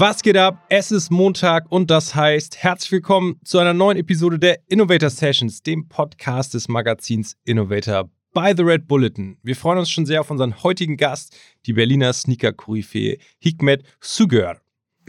[0.00, 0.64] Was geht ab?
[0.70, 5.62] Es ist Montag und das heißt, herzlich willkommen zu einer neuen Episode der Innovator Sessions,
[5.62, 9.36] dem Podcast des Magazins Innovator by The Red Bulletin.
[9.42, 14.56] Wir freuen uns schon sehr auf unseren heutigen Gast, die Berliner Sneaker-Koryphäe Hikmet Sugur.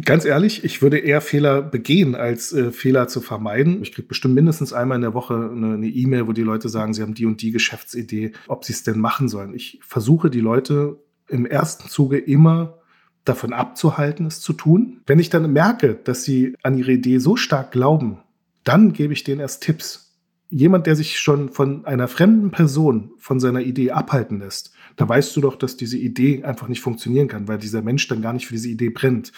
[0.04, 3.82] Ganz ehrlich, ich würde eher Fehler begehen, als äh, Fehler zu vermeiden.
[3.82, 7.02] Ich kriege bestimmt mindestens einmal in der Woche eine E-Mail, wo die Leute sagen, sie
[7.02, 9.54] haben die und die Geschäftsidee, ob sie es denn machen sollen.
[9.54, 12.81] Ich versuche die Leute im ersten Zuge immer
[13.26, 15.02] davon abzuhalten, es zu tun.
[15.06, 18.20] Wenn ich dann merke, dass sie an ihre Idee so stark glauben,
[18.64, 20.18] dann gebe ich denen erst Tipps.
[20.50, 25.36] Jemand, der sich schon von einer fremden Person von seiner Idee abhalten lässt, da weißt
[25.36, 28.48] du doch, dass diese Idee einfach nicht funktionieren kann, weil dieser Mensch dann gar nicht
[28.48, 29.32] für diese Idee brennt.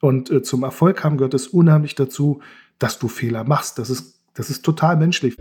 [0.00, 2.40] Und äh, zum Erfolg haben gehört es unheimlich dazu,
[2.78, 3.78] dass du Fehler machst.
[3.78, 5.36] Das ist, das ist total menschlich.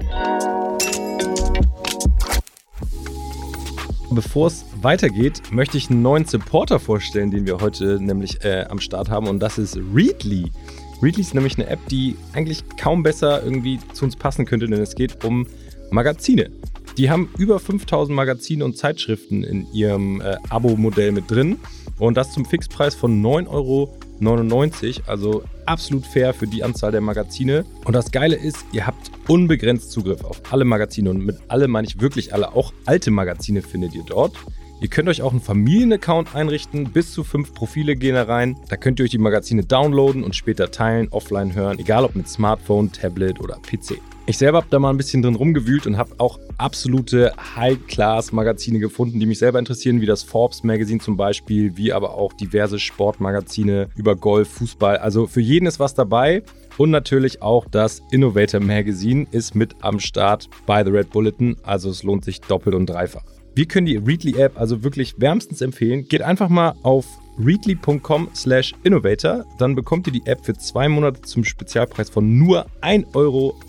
[4.11, 8.79] Bevor es weitergeht, möchte ich einen neuen Supporter vorstellen, den wir heute nämlich äh, am
[8.79, 10.51] Start haben und das ist Readly.
[11.01, 14.81] Readly ist nämlich eine App, die eigentlich kaum besser irgendwie zu uns passen könnte, denn
[14.81, 15.47] es geht um
[15.91, 16.49] Magazine.
[16.97, 21.57] Die haben über 5000 Magazine und Zeitschriften in ihrem äh, Abo-Modell mit drin
[21.97, 23.97] und das zum Fixpreis von 9,99 Euro
[25.07, 27.65] also absolut fair für die Anzahl der Magazine.
[27.85, 31.87] Und das Geile ist, ihr habt unbegrenzt Zugriff auf alle Magazine und mit alle meine
[31.87, 34.33] ich wirklich alle, auch alte Magazine findet ihr dort.
[34.81, 38.55] Ihr könnt euch auch einen Familienaccount einrichten, bis zu fünf Profile gehen da rein.
[38.69, 42.29] Da könnt ihr euch die Magazine downloaden und später teilen, offline hören, egal ob mit
[42.29, 43.99] Smartphone, Tablet oder PC.
[44.25, 49.19] Ich selber habe da mal ein bisschen drin rumgewühlt und habe auch absolute High-Class-Magazine gefunden,
[49.19, 53.89] die mich selber interessieren, wie das Forbes Magazine zum Beispiel, wie aber auch diverse Sportmagazine
[53.97, 54.97] über Golf, Fußball.
[54.97, 56.43] Also für jeden ist was dabei.
[56.77, 61.57] Und natürlich auch das Innovator Magazine ist mit am Start bei The Red Bulletin.
[61.63, 63.38] Also es lohnt sich doppelt und dreifach.
[63.59, 66.07] Wir können die Readly App also wirklich wärmstens empfehlen.
[66.07, 67.05] Geht einfach mal auf
[67.37, 69.43] readly.com slash innovator.
[69.57, 73.59] Dann bekommt ihr die App für zwei Monate zum Spezialpreis von nur 1,99 Euro.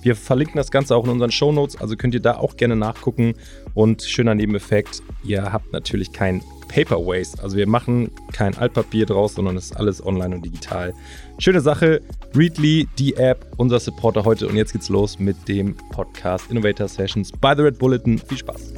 [0.00, 2.76] Wir verlinken das Ganze auch in unseren Show Notes, also könnt ihr da auch gerne
[2.76, 3.34] nachgucken.
[3.74, 7.42] Und schöner Nebeneffekt, ihr habt natürlich kein Paper Waste.
[7.42, 10.94] Also wir machen kein Altpapier draus, sondern es ist alles online und digital.
[11.38, 12.00] Schöne Sache.
[12.34, 14.46] Readly, die App, unser Supporter heute.
[14.46, 18.18] Und jetzt geht's los mit dem Podcast Innovator Sessions by The Red Bulletin.
[18.18, 18.74] Viel Spaß.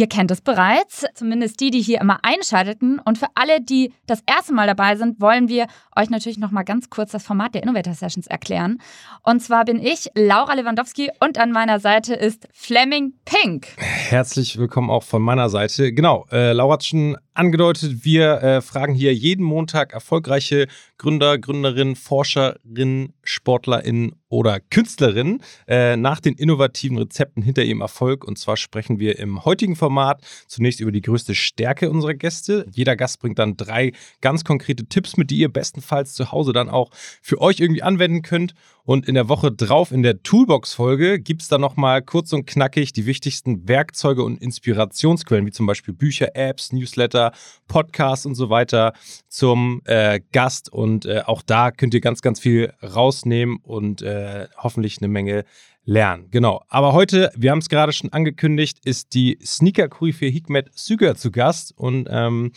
[0.00, 3.00] Ihr kennt es bereits, zumindest die, die hier immer einschalteten.
[3.00, 6.62] Und für alle, die das erste Mal dabei sind, wollen wir euch natürlich noch mal
[6.62, 8.78] ganz kurz das Format der Innovator Sessions erklären.
[9.24, 13.66] Und zwar bin ich Laura Lewandowski und an meiner Seite ist Fleming Pink.
[13.76, 15.92] Herzlich willkommen auch von meiner Seite.
[15.92, 21.94] Genau, äh, Laura hat schon angedeutet, wir äh, fragen hier jeden Montag erfolgreiche Gründer, Gründerinnen,
[21.94, 28.24] Forscherinnen, SportlerInnen oder Künstlerinnen äh, nach den innovativen Rezepten hinter ihrem Erfolg.
[28.24, 32.64] Und zwar sprechen wir im heutigen Format zunächst über die größte Stärke unserer Gäste.
[32.72, 33.92] Jeder Gast bringt dann drei
[34.22, 36.90] ganz konkrete Tipps mit, die ihr bestenfalls zu Hause dann auch
[37.20, 38.54] für euch irgendwie anwenden könnt.
[38.90, 42.92] Und in der Woche drauf in der Toolbox-Folge gibt es dann nochmal kurz und knackig
[42.92, 47.30] die wichtigsten Werkzeuge und Inspirationsquellen, wie zum Beispiel Bücher, Apps, Newsletter,
[47.68, 48.92] Podcasts und so weiter
[49.28, 50.72] zum äh, Gast.
[50.72, 55.44] Und äh, auch da könnt ihr ganz, ganz viel rausnehmen und äh, hoffentlich eine Menge
[55.84, 56.26] lernen.
[56.32, 56.64] Genau.
[56.68, 61.72] Aber heute, wir haben es gerade schon angekündigt, ist die Sneaker-Koryphäe Hikmet Süger zu Gast.
[61.76, 62.50] Und ähm,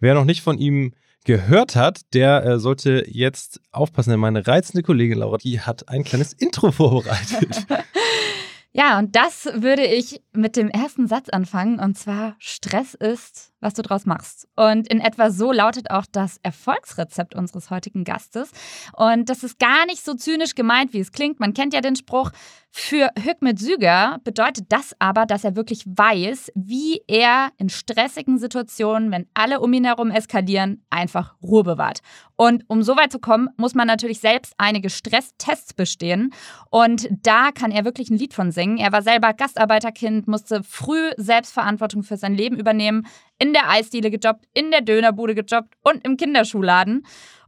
[0.00, 4.82] wer noch nicht von ihm gehört hat, der äh, sollte jetzt aufpassen, denn meine reizende
[4.82, 7.66] Kollegin Laura, die hat ein kleines Intro vorbereitet.
[8.72, 13.74] ja, und das würde ich mit dem ersten Satz anfangen, und zwar Stress ist, was
[13.74, 14.46] du draus machst.
[14.54, 18.50] Und in etwa so lautet auch das Erfolgsrezept unseres heutigen Gastes.
[18.92, 21.40] Und das ist gar nicht so zynisch gemeint, wie es klingt.
[21.40, 22.30] Man kennt ja den Spruch,
[22.76, 29.12] für Hükmet Süger bedeutet das aber, dass er wirklich weiß, wie er in stressigen Situationen,
[29.12, 32.00] wenn alle um ihn herum eskalieren, einfach Ruhe bewahrt.
[32.34, 36.34] Und um so weit zu kommen, muss man natürlich selbst einige Stresstests bestehen.
[36.68, 38.78] Und da kann er wirklich ein Lied von singen.
[38.78, 43.06] Er war selber Gastarbeiterkind, musste früh Selbstverantwortung für sein Leben übernehmen,
[43.38, 47.06] in der Eisdiele gejobbt, in der Dönerbude gejobbt und im Kinderschuhladen.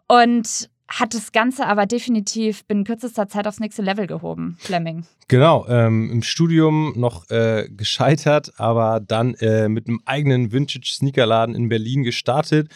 [0.09, 5.05] Und hat das Ganze aber definitiv binnen kürzester Zeit aufs nächste Level gehoben, Fleming.
[5.29, 11.69] Genau, ähm, im Studium noch äh, gescheitert, aber dann äh, mit einem eigenen Vintage-Sneakerladen in
[11.69, 12.71] Berlin gestartet,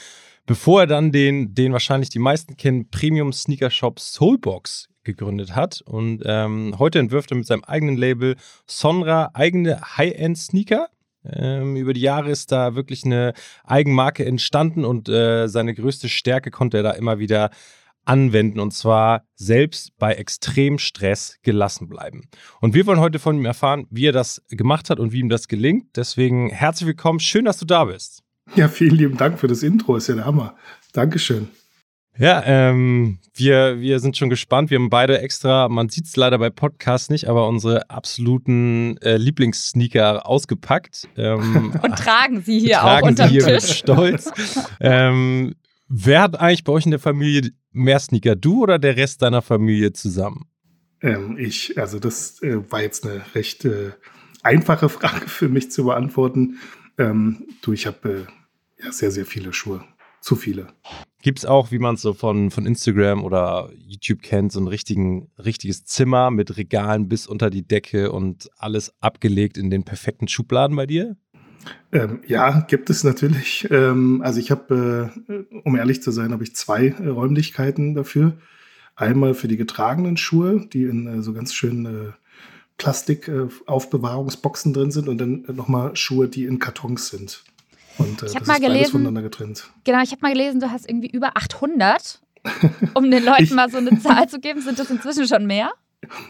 [0.46, 5.80] bevor er dann den, den wahrscheinlich die meisten kennen, Premium-Sneaker-Shop Soulbox gegründet hat.
[5.82, 8.36] Und ähm, heute entwirft er mit seinem eigenen Label
[8.66, 10.88] Sonra eigene High-End-Sneaker.
[11.25, 13.34] Ähm, über die Jahre ist da wirklich eine
[13.64, 17.50] Eigenmarke entstanden und äh, seine größte Stärke konnte er da immer wieder
[18.05, 22.28] anwenden und zwar selbst bei extrem Stress gelassen bleiben.
[22.61, 25.28] Und wir wollen heute von ihm erfahren, wie er das gemacht hat und wie ihm
[25.28, 25.96] das gelingt.
[25.96, 28.23] Deswegen herzlich willkommen, schön, dass du da bist.
[28.56, 29.96] Ja, vielen lieben Dank für das Intro.
[29.96, 30.56] Ist ja der Hammer.
[30.93, 31.49] Dankeschön.
[32.18, 34.70] Ja, ähm, wir, wir sind schon gespannt.
[34.70, 39.16] Wir haben beide extra, man sieht es leider bei Podcasts nicht, aber unsere absoluten äh,
[39.16, 41.08] Lieblingssneaker ausgepackt.
[41.16, 43.46] Ähm, Und tragen sie hier tragen auch unter Tisch.
[43.46, 44.30] Mit Stolz.
[44.80, 45.54] ähm,
[45.88, 48.36] wer hat eigentlich bei euch in der Familie mehr Sneaker?
[48.36, 50.46] Du oder der Rest deiner Familie zusammen?
[51.02, 53.92] Ähm, ich, also das äh, war jetzt eine recht äh,
[54.42, 56.58] einfache Frage für mich zu beantworten.
[56.98, 58.26] Ähm, du, ich habe
[58.78, 59.82] äh, ja sehr, sehr viele Schuhe.
[60.20, 60.69] Zu viele.
[61.22, 64.69] Gibt es auch, wie man es so von, von Instagram oder YouTube kennt, so ein
[64.69, 70.28] richtigen, richtiges Zimmer mit Regalen bis unter die Decke und alles abgelegt in den perfekten
[70.28, 71.17] Schubladen bei dir?
[71.93, 73.69] Ähm, ja, gibt es natürlich.
[73.70, 78.38] Ähm, also ich habe, äh, um ehrlich zu sein, habe ich zwei äh, Räumlichkeiten dafür.
[78.96, 82.12] Einmal für die getragenen Schuhe, die in äh, so ganz schönen äh,
[82.78, 87.44] Plastikaufbewahrungsboxen drin sind und dann nochmal Schuhe, die in Kartons sind.
[88.00, 89.70] Und äh, ich habe mal gelesen, voneinander getrennt.
[89.85, 92.20] Genau, ich habe mal gelesen, du hast irgendwie über 800.
[92.94, 95.73] Um den Leuten ich, mal so eine Zahl zu geben, sind das inzwischen schon mehr?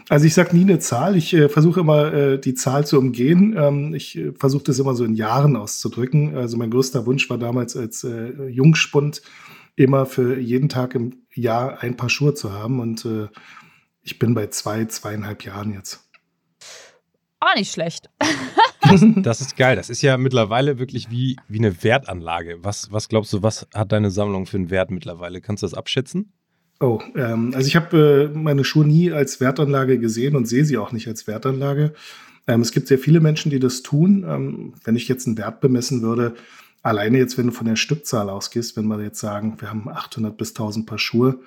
[0.09, 1.15] Also ich sage nie eine Zahl.
[1.15, 3.55] Ich äh, versuche immer äh, die Zahl zu umgehen.
[3.57, 6.35] Ähm, ich äh, versuche das immer so in Jahren auszudrücken.
[6.35, 9.21] Also mein größter Wunsch war damals als äh, Jungspund
[9.75, 12.81] immer für jeden Tag im Jahr ein paar Schuhe zu haben.
[12.81, 13.29] Und äh,
[14.01, 16.09] ich bin bei zwei, zweieinhalb Jahren jetzt.
[17.39, 18.09] Auch nicht schlecht.
[18.91, 19.75] Das, das, ist geil.
[19.75, 22.59] Das ist ja mittlerweile wirklich wie, wie eine Wertanlage.
[22.61, 25.41] Was, was glaubst du, was hat deine Sammlung für einen Wert mittlerweile?
[25.41, 26.33] Kannst du das abschätzen?
[26.79, 30.77] Oh, ähm, also ich habe äh, meine Schuhe nie als Wertanlage gesehen und sehe sie
[30.77, 31.93] auch nicht als Wertanlage.
[32.47, 34.25] Ähm, es gibt sehr viele Menschen, die das tun.
[34.27, 36.33] Ähm, wenn ich jetzt einen Wert bemessen würde,
[36.81, 40.35] alleine jetzt, wenn du von der Stückzahl ausgehst, wenn wir jetzt sagen, wir haben 800
[40.35, 41.39] bis 1000 Paar Schuhe,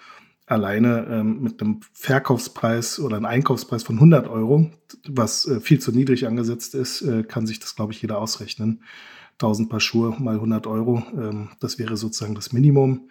[0.46, 4.70] alleine ähm, mit einem Verkaufspreis oder einem Einkaufspreis von 100 Euro,
[5.08, 8.82] was äh, viel zu niedrig angesetzt ist, äh, kann sich das, glaube ich, jeder ausrechnen.
[9.34, 13.08] 1000 Paar Schuhe mal 100 Euro, ähm, das wäre sozusagen das Minimum.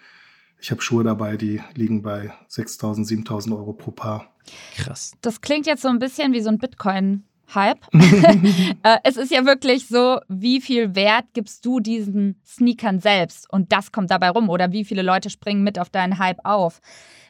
[0.60, 4.34] Ich habe Schuhe dabei, die liegen bei 6000, 7000 Euro pro Paar.
[4.76, 5.12] Krass.
[5.22, 7.24] Das klingt jetzt so ein bisschen wie so ein Bitcoin.
[7.54, 7.80] Hype.
[8.84, 13.50] Äh, es ist ja wirklich so, wie viel Wert gibst du diesen Sneakern selbst?
[13.50, 14.50] Und das kommt dabei rum.
[14.50, 16.82] Oder wie viele Leute springen mit auf deinen Hype auf?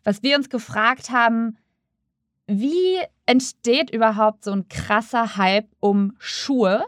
[0.03, 1.57] Was wir uns gefragt haben,
[2.47, 6.85] wie entsteht überhaupt so ein krasser Hype um Schuhe?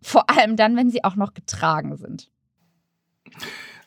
[0.00, 2.30] Vor allem dann, wenn sie auch noch getragen sind.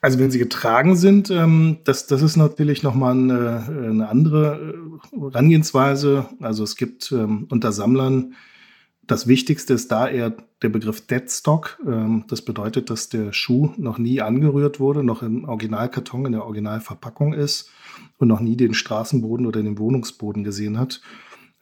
[0.02, 5.20] Also wenn sie getragen sind, ähm, das, das ist natürlich nochmal eine, eine andere äh,
[5.20, 6.26] Herangehensweise.
[6.40, 8.34] Also es gibt ähm, unter Sammlern
[9.12, 11.80] das Wichtigste ist da eher der Begriff Deadstock.
[11.86, 16.46] Ähm, das bedeutet, dass der Schuh noch nie angerührt wurde, noch im Originalkarton, in der
[16.46, 17.70] Originalverpackung ist
[18.20, 21.02] und noch nie den Straßenboden oder den Wohnungsboden gesehen hat.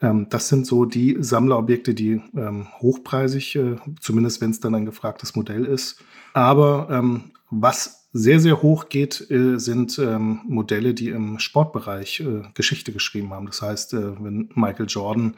[0.00, 4.86] Ähm, das sind so die Sammlerobjekte, die ähm, hochpreisig, äh, zumindest wenn es dann ein
[4.86, 6.04] gefragtes Modell ist.
[6.32, 7.02] Aber
[7.50, 13.46] was sehr, sehr hoch geht, äh, sind Modelle, die im Sportbereich äh, Geschichte geschrieben haben.
[13.46, 15.34] Das heißt, wenn Michael Jordan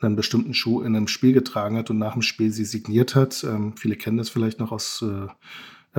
[0.00, 3.44] einen bestimmten Schuh in einem Spiel getragen hat und nach dem Spiel sie signiert hat.
[3.44, 5.28] Ähm, viele kennen das vielleicht noch aus äh,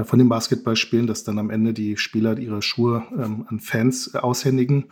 [0.03, 4.19] von den Basketballspielen, dass dann am Ende die Spieler ihre Schuhe ähm, an Fans äh,
[4.19, 4.91] aushändigen.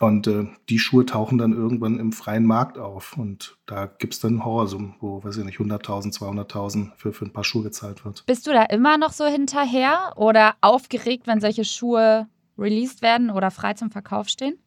[0.00, 3.18] Und äh, die Schuhe tauchen dann irgendwann im freien Markt auf.
[3.18, 7.32] Und da gibt es dann Horrorsummen, wo, weiß ich nicht, 100.000, 200.000 für, für ein
[7.32, 8.24] paar Schuhe gezahlt wird.
[8.26, 13.50] Bist du da immer noch so hinterher oder aufgeregt, wenn solche Schuhe released werden oder
[13.50, 14.58] frei zum Verkauf stehen?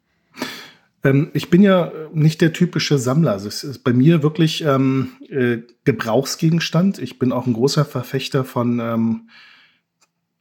[1.03, 3.31] Ähm, ich bin ja nicht der typische Sammler.
[3.31, 6.99] Also es ist bei mir wirklich ähm, äh, Gebrauchsgegenstand.
[6.99, 9.29] Ich bin auch ein großer Verfechter von ähm,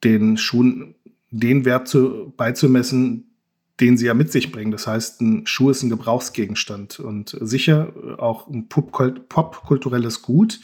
[0.05, 0.95] den Schuhen,
[1.31, 3.33] den Wert zu, beizumessen,
[3.81, 4.71] den sie ja mit sich bringen.
[4.71, 10.61] Das heißt, ein Schuh ist ein Gebrauchsgegenstand und sicher auch ein popkulturelles Gut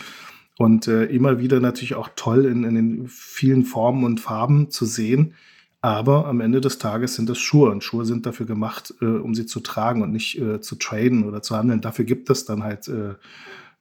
[0.58, 4.84] und äh, immer wieder natürlich auch toll in, in den vielen Formen und Farben zu
[4.84, 5.34] sehen.
[5.80, 9.34] Aber am Ende des Tages sind es Schuhe und Schuhe sind dafür gemacht, äh, um
[9.34, 11.80] sie zu tragen und nicht äh, zu traden oder zu handeln.
[11.80, 13.14] Dafür gibt es dann halt äh,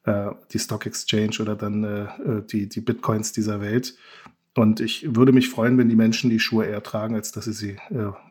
[0.04, 3.96] äh die Stock Exchange oder dann äh, äh, die, die Bitcoins dieser Welt.
[4.56, 7.54] Und ich würde mich freuen, wenn die Menschen die Schuhe eher tragen, als dass sie
[7.54, 7.78] sie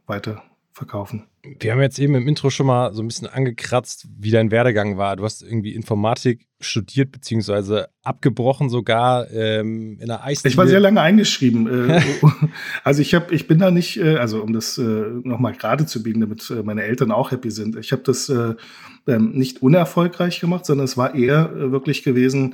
[0.07, 0.43] weiter
[0.77, 1.25] verkaufen.
[1.59, 4.99] Wir haben jetzt eben im Intro schon mal so ein bisschen angekratzt, wie dein Werdegang
[4.99, 5.17] war.
[5.17, 10.53] Du hast irgendwie Informatik studiert, beziehungsweise abgebrochen sogar ähm, in der Eisdiele.
[10.53, 11.89] Ich war sehr lange eingeschrieben.
[11.89, 12.03] Äh,
[12.85, 16.03] also ich habe, ich bin da nicht, äh, also um das äh, nochmal gerade zu
[16.03, 17.77] biegen, damit meine Eltern auch happy sind.
[17.77, 18.55] Ich habe das äh,
[19.07, 22.53] ähm, nicht unerfolgreich gemacht, sondern es war eher wirklich gewesen,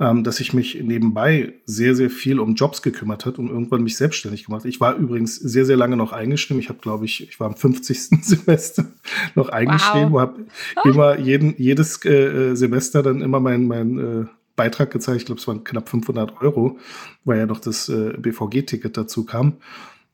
[0.00, 3.96] ähm, dass ich mich nebenbei sehr, sehr viel um Jobs gekümmert hat und irgendwann mich
[3.96, 4.64] selbstständig gemacht.
[4.64, 6.58] Ich war übrigens sehr, sehr lange noch eingeschrieben.
[6.58, 8.00] Ich habe, glaube ich, ich war im 50.
[8.22, 8.86] Semester
[9.34, 10.20] noch eingeschrieben, wow.
[10.22, 10.46] habe
[10.84, 10.88] oh.
[10.88, 14.24] immer jeden, jedes äh, Semester dann immer mein, mein äh,
[14.56, 15.18] Beitrag gezahlt.
[15.18, 16.78] Ich glaube, es waren knapp 500 Euro,
[17.24, 19.58] weil ja noch das äh, BVG-Ticket dazu kam.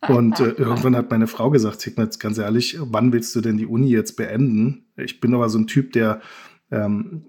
[0.08, 3.66] Und äh, irgendwann hat meine Frau gesagt, jetzt ganz ehrlich, wann willst du denn die
[3.66, 4.84] Uni jetzt beenden?
[4.96, 6.20] Ich bin aber so ein Typ, der
[6.70, 7.24] ähm,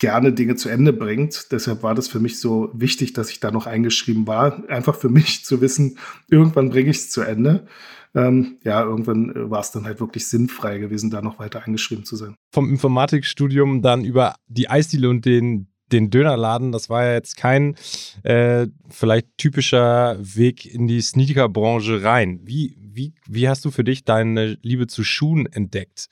[0.00, 1.52] gerne Dinge zu Ende bringt.
[1.52, 4.68] Deshalb war das für mich so wichtig, dass ich da noch eingeschrieben war.
[4.68, 7.66] Einfach für mich zu wissen, irgendwann bringe ich es zu Ende.
[8.12, 12.04] Ähm, ja, irgendwann äh, war es dann halt wirklich sinnfrei gewesen, da noch weiter eingeschrieben
[12.04, 12.34] zu sein.
[12.52, 17.74] Vom Informatikstudium dann über die Eisdiele und den den Dönerladen, das war ja jetzt kein
[18.22, 22.38] äh, vielleicht typischer Weg in die Sneakerbranche rein.
[22.44, 26.08] Wie, wie, wie hast du für dich deine Liebe zu Schuhen entdeckt?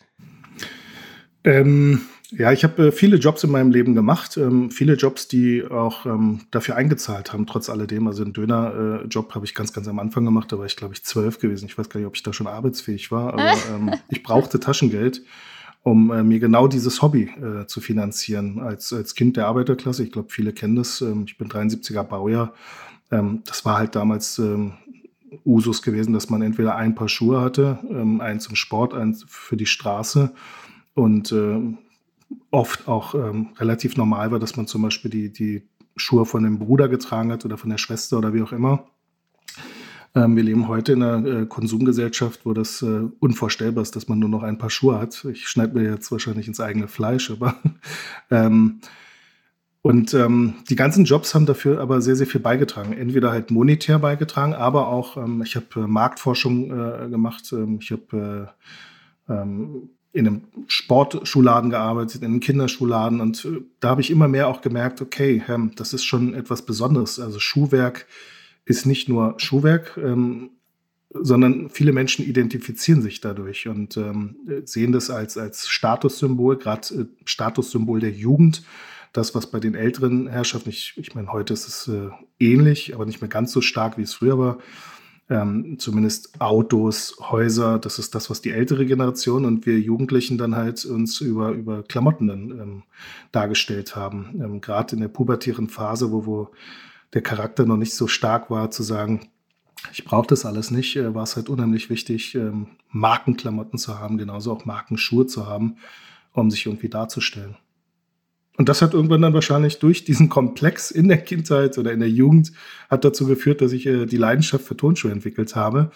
[1.44, 5.64] Ähm, ja, ich habe äh, viele Jobs in meinem Leben gemacht, ähm, viele Jobs, die
[5.64, 8.06] auch ähm, dafür eingezahlt haben, trotz alledem.
[8.06, 10.92] Also einen Dönerjob äh, habe ich ganz, ganz am Anfang gemacht, da war ich, glaube
[10.92, 11.66] ich, zwölf gewesen.
[11.66, 15.22] Ich weiß gar nicht, ob ich da schon arbeitsfähig war, aber ähm, ich brauchte Taschengeld
[15.84, 18.58] um äh, mir genau dieses Hobby äh, zu finanzieren.
[18.58, 22.52] Als, als Kind der Arbeiterklasse, ich glaube, viele kennen das, ähm, ich bin 73er Baujahr,
[23.10, 24.74] ähm, das war halt damals ähm,
[25.46, 27.78] Usus gewesen, dass man entweder ein paar Schuhe hatte,
[28.18, 30.32] eins zum Sport, eins für die Straße
[30.94, 31.34] und
[32.50, 36.58] oft auch ähm, relativ normal war, dass man zum Beispiel die, die Schuhe von dem
[36.58, 38.86] Bruder getragen hat oder von der Schwester oder wie auch immer.
[40.14, 44.18] Ähm, wir leben heute in einer äh, Konsumgesellschaft, wo das äh, unvorstellbar ist, dass man
[44.18, 45.24] nur noch ein paar Schuhe hat.
[45.30, 47.56] Ich schneide mir jetzt wahrscheinlich ins eigene Fleisch, aber
[48.30, 48.80] ähm,
[49.82, 52.92] und ähm, die ganzen Jobs haben dafür aber sehr, sehr viel beigetragen.
[52.92, 57.92] Entweder halt monetär beigetragen, aber auch, ähm, ich habe äh, Marktforschung äh, gemacht, ähm, ich
[57.92, 58.50] habe
[59.28, 64.28] äh, ähm, in einem Sportschuhladen gearbeitet, in einem Kinderschuhladen und äh, da habe ich immer
[64.28, 65.42] mehr auch gemerkt, okay,
[65.76, 67.20] das ist schon etwas Besonderes.
[67.20, 68.06] Also Schuhwerk
[68.64, 70.50] ist nicht nur Schuhwerk, ähm,
[71.10, 77.04] sondern viele Menschen identifizieren sich dadurch und ähm, sehen das als, als Statussymbol, gerade äh,
[77.24, 78.62] Statussymbol der Jugend.
[79.14, 83.06] Das, was bei den älteren Herrschaften, ich, ich meine, heute ist es äh, ähnlich, aber
[83.06, 84.58] nicht mehr ganz so stark, wie es früher war.
[85.30, 90.56] Ähm, zumindest Autos, Häuser, das ist das, was die ältere Generation und wir Jugendlichen dann
[90.56, 92.82] halt uns über, über Klamotten dann ähm,
[93.30, 94.40] dargestellt haben.
[94.42, 96.50] Ähm, Gerade in der pubertären Phase, wo, wo
[97.12, 99.28] der Charakter noch nicht so stark war, zu sagen,
[99.92, 104.16] ich brauche das alles nicht, äh, war es halt unheimlich wichtig, ähm, Markenklamotten zu haben,
[104.16, 105.76] genauso auch Markenschuhe zu haben,
[106.32, 107.56] um sich irgendwie darzustellen.
[108.58, 112.10] Und das hat irgendwann dann wahrscheinlich durch diesen Komplex in der Kindheit oder in der
[112.10, 112.52] Jugend
[112.90, 115.92] hat dazu geführt, dass ich äh, die Leidenschaft für Tonschuhe entwickelt habe.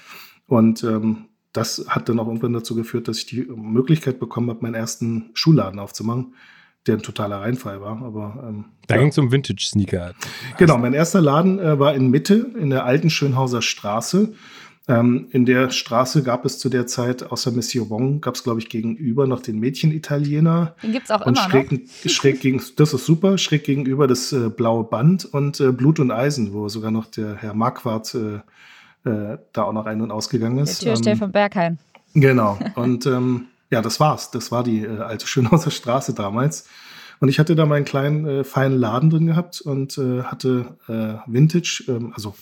[0.47, 4.63] Und ähm, das hat dann auch irgendwann dazu geführt, dass ich die Möglichkeit bekommen habe,
[4.63, 6.35] meinen ersten Schuhladen aufzumachen
[6.87, 8.03] der ein totaler Reinfall war.
[8.03, 9.01] Aber, ähm, da ja.
[9.01, 10.15] ging es um Vintage-Sneaker.
[10.59, 14.35] Genau, mein erster Laden äh, war in Mitte, in der alten Schönhauser Straße.
[14.89, 18.59] Ähm, in der Straße gab es zu der Zeit, außer Monsieur Wong, gab es, glaube
[18.59, 20.75] ich, gegenüber noch den Mädchen-Italiener.
[20.83, 22.11] Den gibt es auch und immer schräg, noch.
[22.11, 26.11] schräg gegen, das ist super, schräg gegenüber das äh, blaue Band und äh, Blut und
[26.11, 28.41] Eisen, wo sogar noch der Herr Marquardt äh,
[29.09, 30.83] äh, da auch noch ein- und ausgegangen ist.
[30.83, 31.79] Der Türsteher ähm, von Berghain.
[32.15, 32.59] Genau.
[32.75, 34.31] Und ähm, ja, das war's.
[34.31, 36.69] Das war die äh, alte Schönhauser Straße damals.
[37.19, 41.31] Und ich hatte da meinen kleinen, äh, feinen Laden drin gehabt und äh, hatte äh,
[41.31, 42.35] Vintage, ähm, also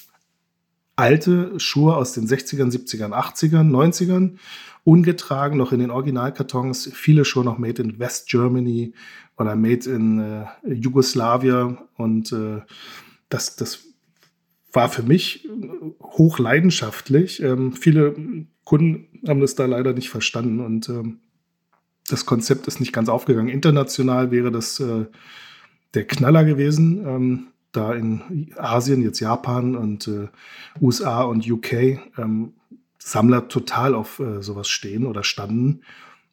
[1.01, 4.37] alte Schuhe aus den 60ern, 70ern, 80ern, 90ern,
[4.85, 8.93] ungetragen, noch in den Originalkartons, viele Schuhe noch made in West Germany
[9.39, 11.79] oder made in äh, Jugoslavia.
[11.97, 12.61] Und äh,
[13.31, 13.81] das, das
[14.73, 15.49] war für mich
[16.01, 17.43] hochleidenschaftlich.
[17.43, 18.15] Ähm, viele
[18.65, 21.21] Kunden haben das da leider nicht verstanden und ähm,
[22.09, 23.49] das Konzept ist nicht ganz aufgegangen.
[23.49, 25.07] International wäre das äh,
[25.95, 27.07] der Knaller gewesen.
[27.07, 30.29] Ähm, da in Asien, jetzt Japan und äh,
[30.81, 31.73] USA und UK
[32.19, 32.55] ähm,
[32.99, 35.83] Sammler total auf äh, sowas stehen oder standen.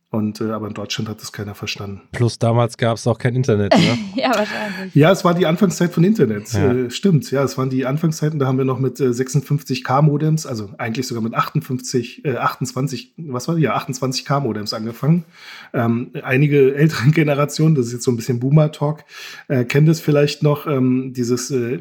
[0.10, 2.02] Und, äh, aber in Deutschland hat das keiner verstanden.
[2.14, 3.98] Plus damals gab es auch kein Internet, ne?
[4.16, 4.96] ja, wahrscheinlich.
[4.96, 6.54] Ja, es war die Anfangszeit von Internet.
[6.54, 6.72] Ja.
[6.72, 10.70] Äh, stimmt, ja, es waren die Anfangszeiten, da haben wir noch mit äh, 56K-Modems, also
[10.78, 13.64] eigentlich sogar mit 58, äh, 28, was war die?
[13.64, 15.26] Ja, 28K-Modems angefangen.
[15.74, 19.04] Ähm, einige ältere Generationen, das ist jetzt so ein bisschen Boomer-Talk,
[19.50, 21.80] äh, kennen das vielleicht noch, ähm, dieses äh,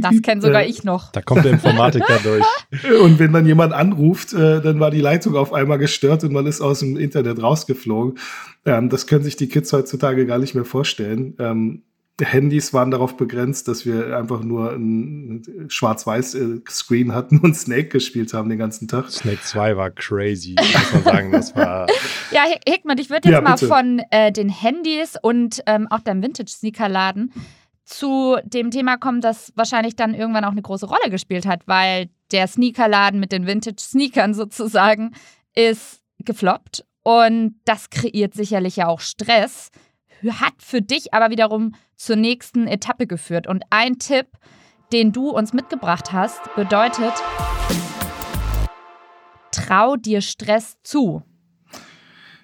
[0.00, 1.12] Das kenne sogar äh, ich noch.
[1.12, 3.02] Da kommt der Informatiker durch.
[3.02, 6.46] Und wenn dann jemand anruft, äh, dann war die Leitung auf einmal gestört und man
[6.46, 8.18] ist aus dem Internet komplett rausgeflogen.
[8.64, 11.34] Ähm, das können sich die Kids heutzutage gar nicht mehr vorstellen.
[11.38, 11.82] Ähm,
[12.20, 18.48] Handys waren darauf begrenzt, dass wir einfach nur ein Schwarz-Weiß-Screen hatten und Snake gespielt haben
[18.48, 19.10] den ganzen Tag.
[19.10, 21.32] Snake 2 war crazy, muss man sagen.
[21.32, 21.88] Das war
[22.30, 26.22] ja, Hickman, ich würde jetzt ja, mal von äh, den Handys und ähm, auch deinem
[26.22, 27.32] Vintage-Sneaker-Laden
[27.84, 32.10] zu dem Thema kommen, das wahrscheinlich dann irgendwann auch eine große Rolle gespielt hat, weil
[32.30, 35.14] der Sneakerladen mit den Vintage-Sneakern sozusagen
[35.56, 39.70] ist gefloppt und das kreiert sicherlich ja auch Stress.
[40.26, 43.46] hat für dich aber wiederum zur nächsten Etappe geführt.
[43.46, 44.26] Und ein Tipp,
[44.92, 47.12] den du uns mitgebracht hast, bedeutet,
[49.52, 51.22] trau dir Stress zu.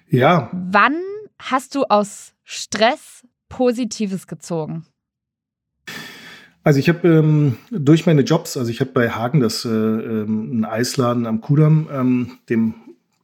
[0.07, 0.49] Ja.
[0.53, 1.01] Wann
[1.39, 4.85] hast du aus Stress Positives gezogen?
[6.63, 10.59] Also ich habe ähm, durch meine Jobs, also ich habe bei Hagen das äh, ähm,
[10.59, 12.75] ein Eisladen am Kudamm, ähm, dem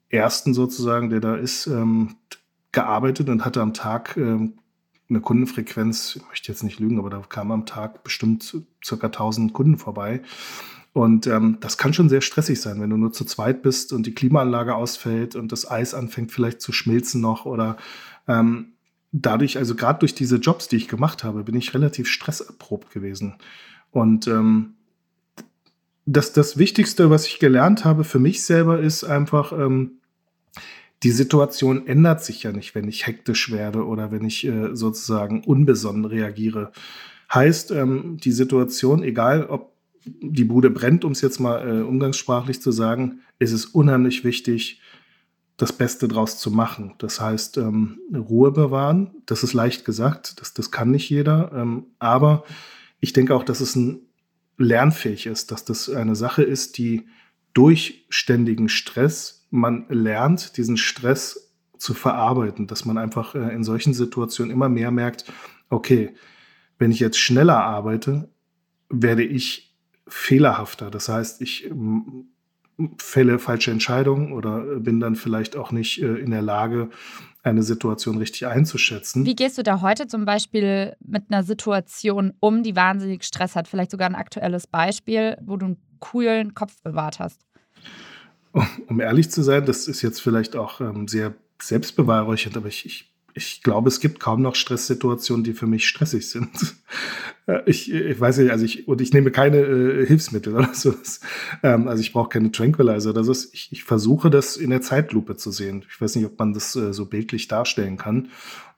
[0.09, 2.15] ersten sozusagen, der da ist, ähm,
[2.71, 4.53] gearbeitet und hatte am Tag ähm,
[5.09, 9.53] eine Kundenfrequenz, ich möchte jetzt nicht lügen, aber da kamen am Tag bestimmt circa 1000
[9.53, 10.21] Kunden vorbei.
[10.93, 14.05] Und ähm, das kann schon sehr stressig sein, wenn du nur zu zweit bist und
[14.05, 17.77] die Klimaanlage ausfällt und das Eis anfängt vielleicht zu schmilzen noch oder
[18.27, 18.73] ähm,
[19.11, 23.35] dadurch, also gerade durch diese Jobs, die ich gemacht habe, bin ich relativ stresserprobt gewesen.
[23.91, 24.73] Und ähm,
[26.05, 29.96] das, das Wichtigste, was ich gelernt habe für mich selber, ist einfach, ähm,
[31.03, 35.43] die Situation ändert sich ja nicht, wenn ich hektisch werde oder wenn ich äh, sozusagen
[35.43, 36.71] unbesonnen reagiere.
[37.33, 39.73] Heißt, ähm, die Situation, egal ob
[40.05, 44.81] die Bude brennt, um es jetzt mal äh, umgangssprachlich zu sagen, ist es unheimlich wichtig,
[45.57, 46.93] das Beste draus zu machen.
[46.99, 51.87] Das heißt, ähm, Ruhe bewahren, das ist leicht gesagt, das, das kann nicht jeder, ähm,
[51.99, 52.43] aber
[52.99, 54.01] ich denke auch, dass es ein
[54.57, 57.07] lernfähig ist, dass das eine Sache ist, die
[57.53, 63.93] durch ständigen Stress man lernt, diesen Stress zu verarbeiten, dass man einfach äh, in solchen
[63.93, 65.25] Situationen immer mehr merkt,
[65.69, 66.15] okay,
[66.79, 68.29] wenn ich jetzt schneller arbeite,
[68.89, 69.75] werde ich
[70.07, 70.89] fehlerhafter.
[70.89, 71.69] Das heißt, ich
[72.97, 76.89] fälle falsche Entscheidungen oder bin dann vielleicht auch nicht äh, in der Lage,
[77.43, 79.25] eine Situation richtig einzuschätzen.
[79.25, 83.67] Wie gehst du da heute zum Beispiel mit einer Situation um, die wahnsinnig Stress hat?
[83.67, 87.41] Vielleicht sogar ein aktuelles Beispiel, wo du einen coolen Kopf bewahrt hast.
[88.87, 93.13] Um ehrlich zu sein, das ist jetzt vielleicht auch ähm, sehr selbstbeweihräuchernd, aber ich, ich
[93.37, 96.49] ich glaube, es gibt kaum noch Stresssituationen, die für mich stressig sind.
[97.67, 100.95] ich, ich weiß nicht, also ich, und ich nehme keine äh, Hilfsmittel oder so.
[101.61, 103.33] Ähm, also ich brauche keine Tranquilizer oder so.
[103.53, 105.85] Ich, ich versuche das in der Zeitlupe zu sehen.
[105.87, 108.29] Ich weiß nicht, ob man das äh, so bildlich darstellen kann.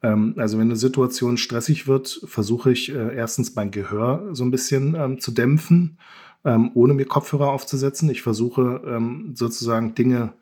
[0.03, 4.51] Ähm, also wenn eine Situation stressig wird, versuche ich äh, erstens mein Gehör so ein
[4.51, 5.97] bisschen ähm, zu dämpfen,
[6.45, 8.09] ähm, ohne mir Kopfhörer aufzusetzen.
[8.09, 10.33] Ich versuche ähm, sozusagen Dinge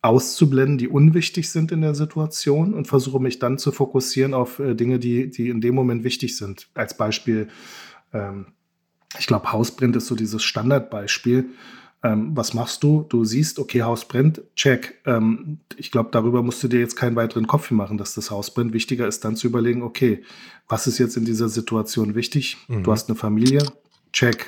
[0.00, 4.74] auszublenden, die unwichtig sind in der Situation und versuche mich dann zu fokussieren auf äh,
[4.74, 6.68] Dinge, die, die in dem Moment wichtig sind.
[6.74, 7.48] Als Beispiel,
[8.12, 8.46] ähm,
[9.18, 11.50] ich glaube, Hausbrand ist so dieses Standardbeispiel.
[12.04, 13.06] Ähm, was machst du?
[13.08, 15.00] Du siehst, okay, Haus brennt, check.
[15.04, 18.54] Ähm, ich glaube, darüber musst du dir jetzt keinen weiteren Kopf machen, dass das Haus
[18.54, 18.72] brennt.
[18.72, 20.22] Wichtiger ist dann zu überlegen, okay,
[20.68, 22.56] was ist jetzt in dieser Situation wichtig?
[22.68, 22.84] Mhm.
[22.84, 23.64] Du hast eine Familie,
[24.12, 24.46] check.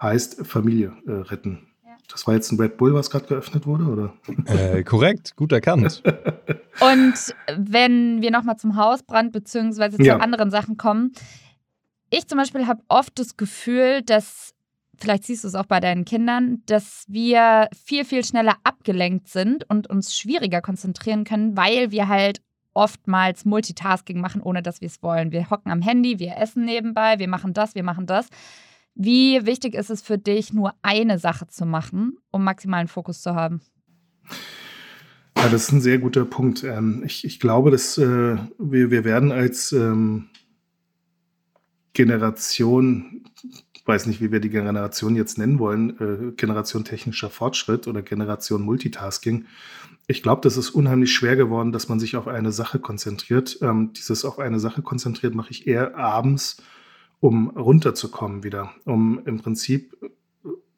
[0.00, 1.66] Heißt Familie äh, retten.
[2.10, 4.14] Das war jetzt ein Red Bull, was gerade geöffnet wurde, oder?
[4.46, 6.02] Äh, korrekt, gut erkannt.
[6.80, 7.14] Und
[7.56, 10.16] wenn wir nochmal zum Hausbrand beziehungsweise zu ja.
[10.16, 11.12] anderen Sachen kommen,
[12.10, 14.54] ich zum Beispiel habe oft das Gefühl, dass,
[14.98, 19.68] vielleicht siehst du es auch bei deinen Kindern, dass wir viel, viel schneller abgelenkt sind
[19.70, 22.40] und uns schwieriger konzentrieren können, weil wir halt
[22.74, 25.30] oftmals Multitasking machen, ohne dass wir es wollen.
[25.32, 28.28] Wir hocken am Handy, wir essen nebenbei, wir machen das, wir machen das.
[28.94, 33.34] Wie wichtig ist es für dich, nur eine Sache zu machen, um maximalen Fokus zu
[33.34, 33.60] haben?
[35.36, 36.64] Ja, das ist ein sehr guter Punkt.
[36.64, 40.28] Ähm, ich, ich glaube, dass äh, wir, wir werden als ähm,
[41.94, 43.24] Generation,
[43.86, 48.62] weiß nicht, wie wir die Generation jetzt nennen wollen, äh, Generation technischer Fortschritt oder Generation
[48.62, 49.46] Multitasking.
[50.06, 53.58] Ich glaube, das ist unheimlich schwer geworden, dass man sich auf eine Sache konzentriert.
[53.62, 56.62] Ähm, dieses auf eine Sache konzentriert mache ich eher abends
[57.20, 59.96] um runterzukommen wieder, um im Prinzip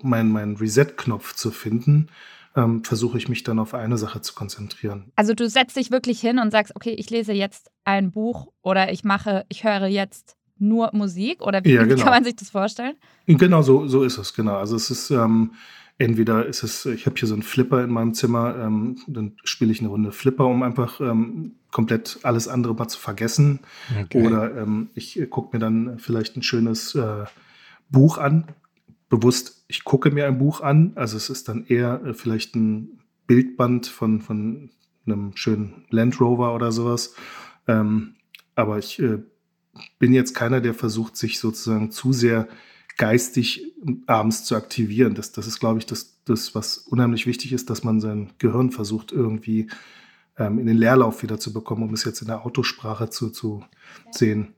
[0.03, 2.09] meinen mein Reset-Knopf zu finden,
[2.57, 5.13] ähm, versuche ich mich dann auf eine Sache zu konzentrieren.
[5.17, 8.93] Also du setzt dich wirklich hin und sagst, okay, ich lese jetzt ein Buch oder
[8.93, 12.03] ich mache, ich höre jetzt nur Musik oder wie, ja, genau.
[12.03, 12.95] kann man sich das vorstellen?
[13.27, 14.57] Genau, so, so ist es, genau.
[14.57, 15.53] Also es ist ähm,
[15.99, 19.73] entweder ist es, ich habe hier so einen Flipper in meinem Zimmer, ähm, dann spiele
[19.73, 23.61] ich eine Runde Flipper, um einfach ähm, komplett alles andere mal zu vergessen.
[24.01, 24.25] Okay.
[24.25, 27.25] Oder ähm, ich gucke mir dann vielleicht ein schönes äh,
[27.91, 28.47] Buch an.
[29.09, 30.93] Bewusst, ich gucke mir ein Buch an.
[30.95, 34.71] Also es ist dann eher äh, vielleicht ein Bildband von, von
[35.07, 37.15] einem schönen Land Rover oder sowas.
[37.67, 38.15] Ähm,
[38.55, 39.19] aber ich äh,
[39.99, 42.49] bin jetzt keiner, der versucht, sich sozusagen zu sehr
[42.99, 43.73] geistig
[44.07, 45.15] abends zu aktivieren.
[45.15, 48.71] Das, das ist, glaube ich, das, das, was unheimlich wichtig ist, dass man sein Gehirn
[48.71, 49.69] versucht, irgendwie
[50.39, 53.63] ähm, in den Leerlauf wieder zu bekommen, um es jetzt in der Autosprache zu, zu
[54.11, 54.55] sehen.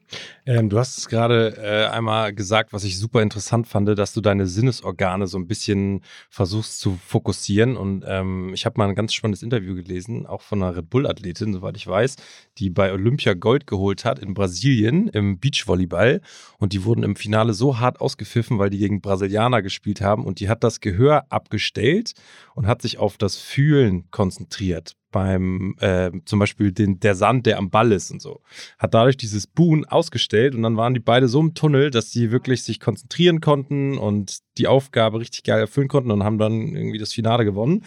[0.46, 4.20] Ähm, du hast es gerade äh, einmal gesagt, was ich super interessant fand, dass du
[4.20, 7.76] deine Sinnesorgane so ein bisschen versuchst zu fokussieren.
[7.76, 11.52] Und ähm, ich habe mal ein ganz spannendes Interview gelesen, auch von einer Red Bull-Athletin,
[11.52, 12.16] soweit ich weiß,
[12.58, 16.20] die bei Olympia Gold geholt hat in Brasilien im Beachvolleyball.
[16.58, 20.24] Und die wurden im Finale so hart ausgepfiffen, weil die gegen Brasilianer gespielt haben.
[20.24, 22.12] Und die hat das Gehör abgestellt
[22.54, 27.59] und hat sich auf das Fühlen konzentriert beim äh, zum Beispiel den, der Sand, der
[27.59, 28.40] am Ball ist und so.
[28.81, 32.33] Hat dadurch dieses Boon ausgestellt und dann waren die beide so im Tunnel, dass sie
[32.33, 36.99] wirklich sich konzentrieren konnten und die Aufgabe richtig geil erfüllen konnten und haben dann irgendwie
[36.99, 37.83] das Finale gewonnen,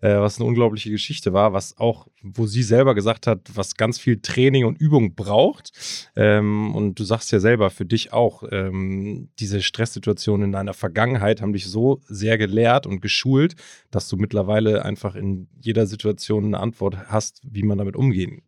[0.00, 3.98] äh, was eine unglaubliche Geschichte war, was auch, wo sie selber gesagt hat, was ganz
[3.98, 5.72] viel Training und Übung braucht.
[6.16, 11.40] Ähm, und du sagst ja selber für dich auch, ähm, diese Stresssituationen in deiner Vergangenheit
[11.40, 13.56] haben dich so sehr gelehrt und geschult,
[13.90, 18.42] dass du mittlerweile einfach in jeder Situation eine Antwort hast, wie man damit umgehen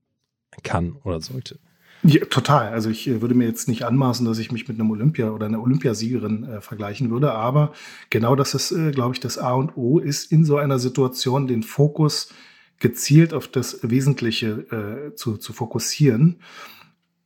[0.63, 1.59] kann oder sollte.
[2.05, 2.73] Ja, total.
[2.73, 5.47] Also ich äh, würde mir jetzt nicht anmaßen, dass ich mich mit einem Olympia oder
[5.47, 7.73] einer Olympiasiegerin äh, vergleichen würde, aber
[8.11, 11.47] genau das ist, äh, glaube ich, das A und O ist in so einer Situation
[11.47, 12.33] den Fokus
[12.81, 16.41] gezielt auf das Wesentliche äh, zu, zu fokussieren,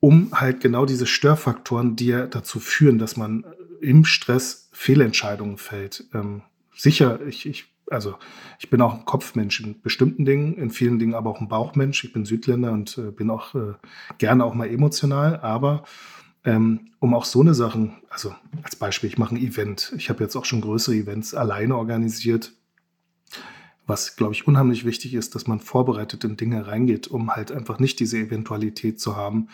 [0.01, 3.47] um halt genau diese Störfaktoren, die ja dazu führen, dass man
[3.81, 6.05] im Stress Fehlentscheidungen fällt.
[6.13, 6.43] Ähm,
[6.77, 8.17] sicher, ich, ich also
[8.59, 12.05] ich bin auch ein Kopfmensch in bestimmten Dingen, in vielen Dingen aber auch ein Bauchmensch.
[12.05, 13.75] Ich bin Südländer und äh, bin auch äh,
[14.19, 15.85] gerne auch mal emotional, aber
[16.45, 19.93] ähm, um auch so eine Sachen, also als Beispiel, ich mache ein Event.
[19.97, 22.53] Ich habe jetzt auch schon größere Events alleine organisiert.
[23.87, 27.79] Was, glaube ich, unheimlich wichtig ist, dass man vorbereitet in Dinge reingeht, um halt einfach
[27.79, 29.49] nicht diese Eventualität zu haben,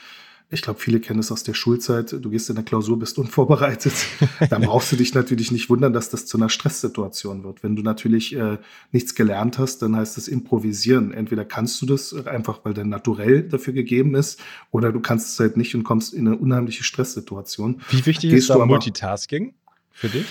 [0.53, 2.13] ich glaube, viele kennen es aus der Schulzeit.
[2.13, 3.95] Du gehst in der Klausur, bist unvorbereitet.
[4.51, 7.63] Dann brauchst du dich natürlich nicht wundern, dass das zu einer Stresssituation wird.
[7.63, 8.59] Wenn du natürlich äh,
[8.91, 11.13] nichts gelernt hast, dann heißt es improvisieren.
[11.15, 15.41] Entweder kannst du das einfach, weil dein Naturell dafür gegeben ist, oder du kannst es
[15.41, 17.81] halt nicht und kommst in eine unheimliche Stresssituation.
[17.89, 19.55] Wie wichtig Gehst ist da Multitasking
[19.91, 20.27] für dich?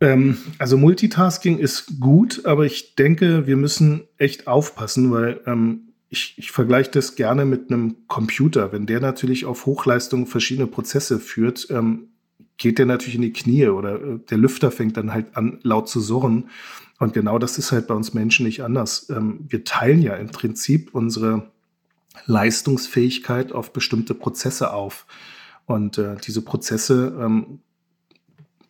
[0.00, 6.34] Ähm, also Multitasking ist gut, aber ich denke, wir müssen echt aufpassen, weil ähm, ich,
[6.36, 8.72] ich vergleiche das gerne mit einem Computer.
[8.72, 12.08] Wenn der natürlich auf Hochleistung verschiedene Prozesse führt, ähm,
[12.56, 15.88] geht der natürlich in die Knie oder äh, der Lüfter fängt dann halt an, laut
[15.88, 16.50] zu surren.
[16.98, 19.08] Und genau das ist halt bei uns Menschen nicht anders.
[19.08, 21.48] Ähm, wir teilen ja im Prinzip unsere
[22.26, 25.06] Leistungsfähigkeit auf bestimmte Prozesse auf.
[25.64, 27.60] Und äh, diese Prozesse, ähm,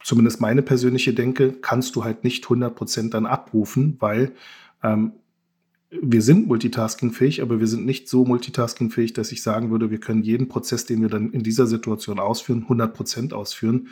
[0.04, 4.32] zumindest meine persönliche Denke, kannst du halt nicht 100% dann abrufen, weil
[4.82, 5.12] ähm,
[5.90, 10.22] wir sind multitaskingfähig, aber wir sind nicht so multitaskingfähig, dass ich sagen würde, wir können
[10.22, 13.88] jeden Prozess, den wir dann in dieser Situation ausführen, 100 Prozent ausführen.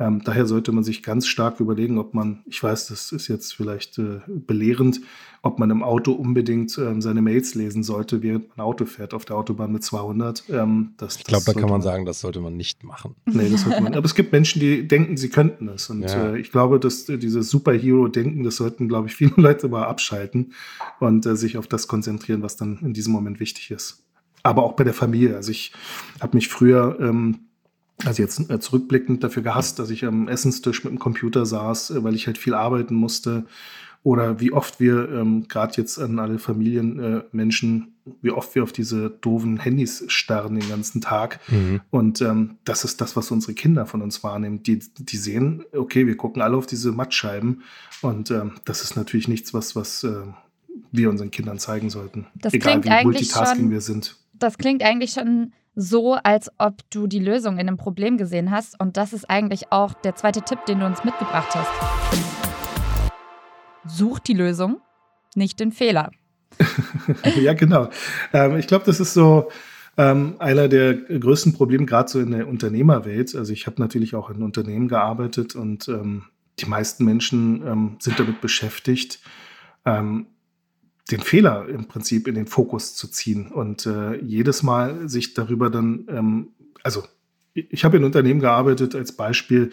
[0.00, 3.52] Ähm, daher sollte man sich ganz stark überlegen, ob man, ich weiß, das ist jetzt
[3.52, 5.00] vielleicht äh, belehrend,
[5.42, 9.24] ob man im Auto unbedingt ähm, seine Mails lesen sollte, während man Auto fährt auf
[9.24, 10.44] der Autobahn mit 200.
[10.50, 13.16] Ähm, das, ich glaube, da kann man, man sagen, das sollte man nicht machen.
[13.26, 13.94] Nee, das sollte man.
[13.94, 15.90] Aber es gibt Menschen, die denken, sie könnten es.
[15.90, 16.28] Und ja.
[16.28, 20.52] äh, ich glaube, dass äh, dieses Superhero-Denken, das sollten, glaube ich, viele Leute mal abschalten
[21.00, 24.04] und äh, sich auf das konzentrieren, was dann in diesem Moment wichtig ist.
[24.44, 25.34] Aber auch bei der Familie.
[25.34, 25.72] Also ich
[26.20, 27.47] habe mich früher ähm,
[28.04, 32.04] also jetzt äh, zurückblickend dafür gehasst, dass ich am Essenstisch mit dem Computer saß, äh,
[32.04, 33.46] weil ich halt viel arbeiten musste.
[34.04, 38.72] Oder wie oft wir, ähm, gerade jetzt an alle Familienmenschen, äh, wie oft wir auf
[38.72, 41.40] diese doofen Handys starren den ganzen Tag.
[41.48, 41.80] Mhm.
[41.90, 44.62] Und ähm, das ist das, was unsere Kinder von uns wahrnehmen.
[44.62, 47.62] Die, die sehen, okay, wir gucken alle auf diese Mattscheiben.
[48.00, 50.22] Und ähm, das ist natürlich nichts, was, was äh,
[50.92, 52.26] wir unseren Kindern zeigen sollten.
[52.36, 54.16] Das Egal wie Multitasking schon, wir sind.
[54.32, 58.78] Das klingt eigentlich schon so, als ob du die Lösung in einem Problem gesehen hast.
[58.80, 61.70] Und das ist eigentlich auch der zweite Tipp, den du uns mitgebracht hast.
[63.84, 64.80] Such die Lösung,
[65.36, 66.10] nicht den Fehler.
[67.40, 67.90] ja, genau.
[68.32, 69.50] Ähm, ich glaube, das ist so
[69.96, 73.36] ähm, einer der größten Probleme, gerade so in der Unternehmerwelt.
[73.36, 76.24] Also ich habe natürlich auch in Unternehmen gearbeitet und ähm,
[76.58, 79.20] die meisten Menschen ähm, sind damit beschäftigt,
[79.84, 80.26] ähm,
[81.10, 85.70] den Fehler im Prinzip in den Fokus zu ziehen und äh, jedes Mal sich darüber
[85.70, 86.48] dann, ähm,
[86.82, 87.02] also
[87.54, 89.70] ich habe in Unternehmen gearbeitet als Beispiel,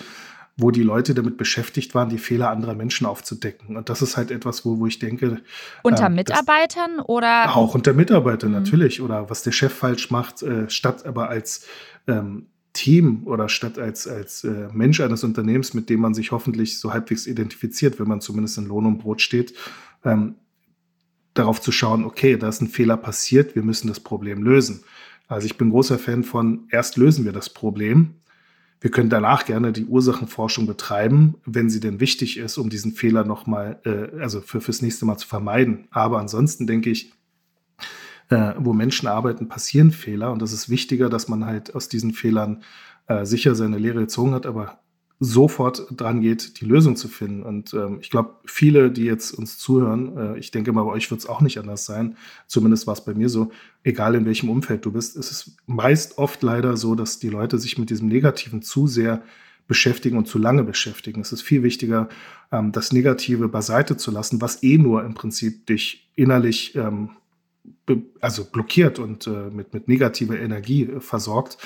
[0.57, 3.75] wo die Leute damit beschäftigt waren, die Fehler anderer Menschen aufzudecken.
[3.75, 5.41] Und das ist halt etwas, wo, wo ich denke.
[5.83, 7.55] Unter ähm, Mitarbeitern oder?
[7.55, 8.57] Auch unter Mitarbeitern mhm.
[8.59, 9.01] natürlich.
[9.01, 11.67] Oder was der Chef falsch macht, äh, statt aber als
[12.07, 16.79] ähm, Team oder statt als, als äh, Mensch eines Unternehmens, mit dem man sich hoffentlich
[16.79, 19.53] so halbwegs identifiziert, wenn man zumindest in Lohn und Brot steht,
[20.05, 20.35] ähm,
[21.35, 24.83] darauf zu schauen, okay, da ist ein Fehler passiert, wir müssen das Problem lösen.
[25.27, 28.15] Also ich bin großer Fan von, erst lösen wir das Problem.
[28.81, 33.23] Wir können danach gerne die Ursachenforschung betreiben, wenn sie denn wichtig ist, um diesen Fehler
[33.23, 35.87] nochmal, äh, also für, fürs nächste Mal zu vermeiden.
[35.91, 37.11] Aber ansonsten denke ich,
[38.29, 40.31] äh, wo Menschen arbeiten, passieren Fehler.
[40.31, 42.63] Und das ist wichtiger, dass man halt aus diesen Fehlern
[43.07, 44.79] äh, sicher seine Lehre gezogen hat, aber
[45.19, 47.43] sofort dran geht, die Lösung zu finden.
[47.43, 51.09] Und ähm, ich glaube, viele, die jetzt uns zuhören, äh, ich denke mal, bei euch
[51.09, 52.17] wird es auch nicht anders sein.
[52.47, 53.51] Zumindest war es bei mir so.
[53.83, 57.59] Egal in welchem Umfeld du bist, ist es meist oft leider so, dass die Leute
[57.59, 59.23] sich mit diesem Negativen zu sehr
[59.67, 61.21] beschäftigen und zu lange beschäftigen.
[61.21, 62.09] Es ist viel wichtiger,
[62.51, 67.11] ähm, das Negative beiseite zu lassen, was eh nur im Prinzip dich innerlich ähm,
[68.19, 71.57] also blockiert und äh, mit, mit negativer Energie äh, versorgt,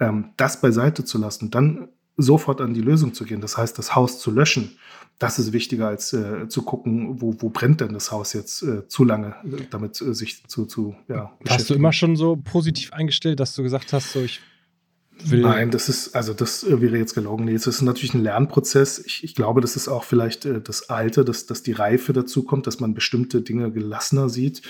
[0.00, 3.40] ähm, das beiseite zu lassen, dann sofort an die Lösung zu gehen.
[3.40, 4.78] Das heißt, das Haus zu löschen,
[5.18, 8.86] das ist wichtiger als äh, zu gucken, wo, wo brennt denn das Haus jetzt äh,
[8.88, 9.34] zu lange,
[9.70, 13.62] damit äh, sich zu, zu ja, Hast du immer schon so positiv eingestellt, dass du
[13.62, 14.40] gesagt hast, so ich
[15.22, 15.42] will.
[15.42, 17.44] Nein, das ist, also das äh, wäre jetzt gelogen.
[17.44, 18.98] Nee, es ist natürlich ein Lernprozess.
[18.98, 22.42] Ich, ich glaube, das ist auch vielleicht äh, das Alte, dass, dass die Reife dazu
[22.42, 24.62] kommt, dass man bestimmte Dinge gelassener sieht.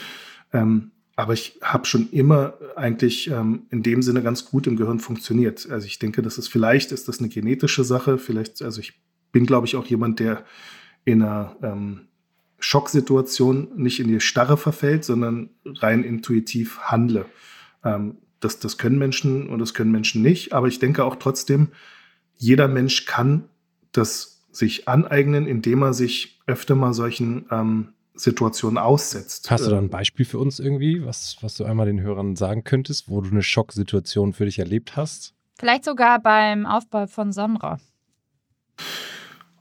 [0.52, 4.98] Ähm, aber ich habe schon immer eigentlich ähm, in dem Sinne ganz gut im Gehirn
[4.98, 5.68] funktioniert.
[5.70, 8.18] Also ich denke, das ist vielleicht ist das eine genetische Sache.
[8.18, 8.94] Vielleicht, also ich
[9.30, 10.44] bin, glaube ich, auch jemand, der
[11.04, 12.08] in einer ähm,
[12.58, 17.26] Schocksituation nicht in die Starre verfällt, sondern rein intuitiv handle.
[17.84, 20.52] Ähm, das, das können Menschen und das können Menschen nicht.
[20.52, 21.68] Aber ich denke auch trotzdem,
[22.36, 23.44] jeder Mensch kann
[23.92, 29.50] das sich aneignen, indem er sich öfter mal solchen ähm, Situation aussetzt.
[29.50, 32.36] Hast du da ein ähm, Beispiel für uns irgendwie, was, was du einmal den Hörern
[32.36, 35.34] sagen könntest, wo du eine Schocksituation für dich erlebt hast?
[35.58, 37.78] Vielleicht sogar beim Aufbau von Sonra.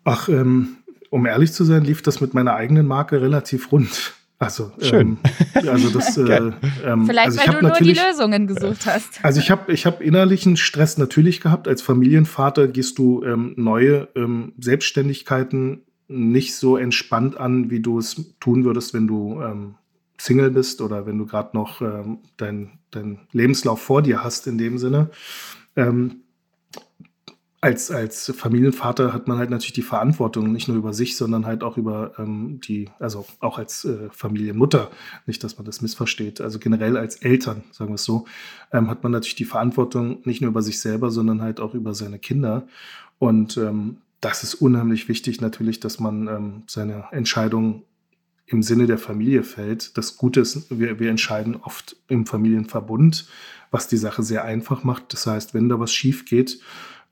[0.04, 0.78] Ach, ähm,
[1.10, 4.14] um ehrlich zu sein, lief das mit meiner eigenen Marke relativ rund.
[4.40, 5.18] Also, Schön.
[5.56, 6.52] Ähm, also das, äh,
[6.84, 9.24] ähm, Vielleicht, also weil du nur die Lösungen gesucht hast.
[9.24, 11.68] Also ich habe ich hab innerlichen Stress natürlich gehabt.
[11.68, 18.36] Als Familienvater gehst du ähm, neue ähm, Selbstständigkeiten nicht so entspannt an, wie du es
[18.40, 19.76] tun würdest, wenn du ähm,
[20.18, 24.58] Single bist oder wenn du gerade noch ähm, deinen dein Lebenslauf vor dir hast in
[24.58, 25.10] dem Sinne.
[25.76, 26.24] Ähm,
[27.62, 31.64] als, als Familienvater hat man halt natürlich die Verantwortung, nicht nur über sich, sondern halt
[31.64, 34.92] auch über ähm, die, also auch als äh, Familienmutter,
[35.28, 38.26] nicht, dass man das missversteht, also generell als Eltern, sagen wir es so,
[38.74, 41.94] ähm, hat man natürlich die Verantwortung nicht nur über sich selber, sondern halt auch über
[41.94, 42.68] seine Kinder.
[43.18, 47.84] Und ähm, das ist unheimlich wichtig natürlich, dass man ähm, seine Entscheidung
[48.46, 49.98] im Sinne der Familie fällt.
[49.98, 53.28] Das Gute ist, wir, wir entscheiden oft im Familienverbund,
[53.72, 55.12] was die Sache sehr einfach macht.
[55.14, 56.60] Das heißt, wenn da was schief geht,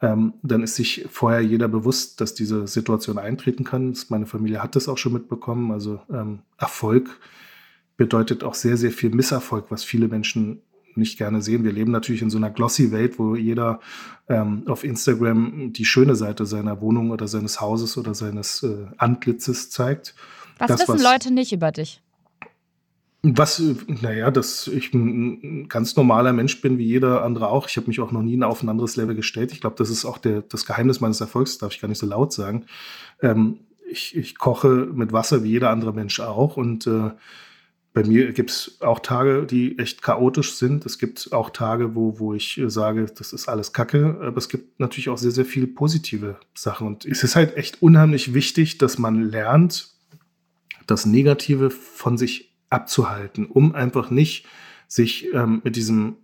[0.02, 3.94] ähm, dann ist sich vorher jeder bewusst, dass diese Situation eintreten kann.
[4.10, 5.72] Meine Familie hat das auch schon mitbekommen.
[5.72, 7.20] Also ähm, Erfolg
[7.98, 10.62] bedeutet auch sehr, sehr viel Misserfolg, was viele Menschen
[10.98, 11.64] nicht gerne sehen.
[11.64, 13.80] Wir leben natürlich in so einer glossy Welt, wo jeder
[14.30, 19.70] ähm, auf Instagram die schöne Seite seiner Wohnung oder seines Hauses oder seines äh, Antlitzes
[19.70, 20.16] zeigt.
[20.58, 22.02] Was das, wissen was, Leute nicht über dich?
[23.24, 27.68] Was, naja, dass ich ein ganz normaler Mensch bin, wie jeder andere auch.
[27.68, 29.52] Ich habe mich auch noch nie auf ein anderes Level gestellt.
[29.52, 32.08] Ich glaube, das ist auch der, das Geheimnis meines Erfolgs, darf ich gar nicht so
[32.08, 32.66] laut sagen.
[33.22, 33.60] Ähm,
[33.92, 37.12] ich, ich koche mit Wasser wie jeder andere Mensch auch und äh,
[37.94, 40.86] bei mir gibt es auch Tage, die echt chaotisch sind.
[40.86, 44.18] Es gibt auch Tage, wo, wo ich äh, sage, das ist alles Kacke.
[44.22, 46.88] Aber es gibt natürlich auch sehr, sehr viele positive Sachen.
[46.88, 49.90] Und es ist halt echt unheimlich wichtig, dass man lernt,
[50.88, 54.46] das Negative von sich abzuhalten, um einfach nicht
[54.88, 56.16] sich ähm, mit diesem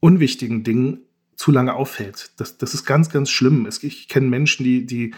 [0.00, 1.00] unwichtigen Ding
[1.34, 2.32] zu lange aufhält.
[2.36, 3.66] Das, das ist ganz, ganz schlimm.
[3.66, 5.14] Es, ich kenne Menschen, die, die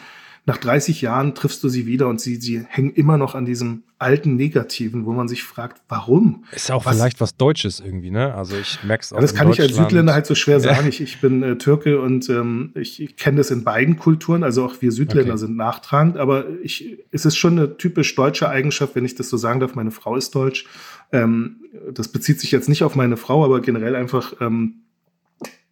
[0.51, 3.85] nach 30 Jahren triffst du sie wieder und sie, sie hängen immer noch an diesem
[4.01, 6.43] alten Negativen, wo man sich fragt, warum?
[6.51, 8.35] Ist auch was, vielleicht was Deutsches irgendwie, ne?
[8.35, 9.19] Also ich merke es auch.
[9.19, 10.89] Ja, das kann ich als Südländer halt so schwer sagen.
[10.89, 14.43] Ich, ich bin äh, Türke und ähm, ich, ich kenne das in beiden Kulturen.
[14.43, 15.39] Also auch wir Südländer okay.
[15.39, 19.37] sind nachtragend, aber ich, es ist schon eine typisch deutsche Eigenschaft, wenn ich das so
[19.37, 19.77] sagen darf.
[19.77, 20.67] Meine Frau ist deutsch.
[21.13, 21.61] Ähm,
[21.95, 24.35] das bezieht sich jetzt nicht auf meine Frau, aber generell einfach.
[24.41, 24.81] Ähm,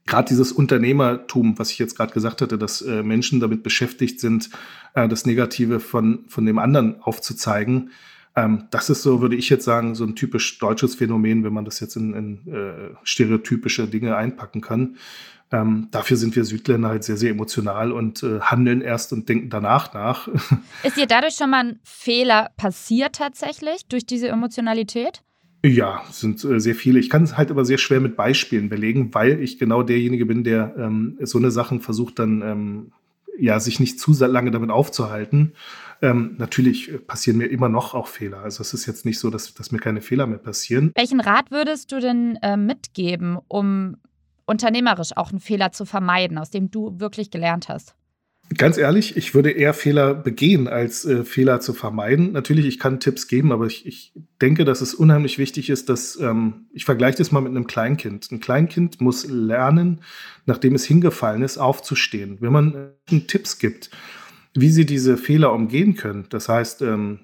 [0.08, 4.50] gerade dieses Unternehmertum, was ich jetzt gerade gesagt hatte, dass äh, Menschen damit beschäftigt sind,
[4.94, 7.90] äh, das Negative von, von dem anderen aufzuzeigen,
[8.38, 11.64] ähm, das ist so, würde ich jetzt sagen, so ein typisch deutsches Phänomen, wenn man
[11.64, 14.96] das jetzt in, in äh, stereotypische Dinge einpacken kann.
[15.50, 19.48] Ähm, dafür sind wir Südländer halt sehr, sehr emotional und äh, handeln erst und denken
[19.48, 20.28] danach nach.
[20.84, 25.22] Ist dir dadurch schon mal ein Fehler passiert tatsächlich durch diese Emotionalität?
[25.64, 27.00] Ja, sind äh, sehr viele.
[27.00, 30.44] Ich kann es halt aber sehr schwer mit Beispielen belegen, weil ich genau derjenige bin,
[30.44, 32.92] der ähm, so eine Sachen versucht dann ähm,
[33.38, 35.52] ja sich nicht zu lange damit aufzuhalten.
[36.00, 38.42] Ähm, natürlich passieren mir immer noch auch Fehler.
[38.42, 40.92] Also es ist jetzt nicht so, dass, dass mir keine Fehler mehr passieren.
[40.94, 43.96] Welchen Rat würdest du denn äh, mitgeben, um
[44.46, 47.97] unternehmerisch auch einen Fehler zu vermeiden, aus dem du wirklich gelernt hast?
[48.56, 52.32] Ganz ehrlich, ich würde eher Fehler begehen, als äh, Fehler zu vermeiden.
[52.32, 56.18] Natürlich, ich kann Tipps geben, aber ich, ich denke, dass es unheimlich wichtig ist, dass
[56.18, 58.30] ähm, ich vergleiche das mal mit einem Kleinkind.
[58.32, 60.00] Ein Kleinkind muss lernen,
[60.46, 62.38] nachdem es hingefallen ist, aufzustehen.
[62.40, 62.74] Wenn man
[63.10, 63.90] äh, Tipps gibt,
[64.54, 67.20] wie sie diese Fehler umgehen können, das heißt, ähm,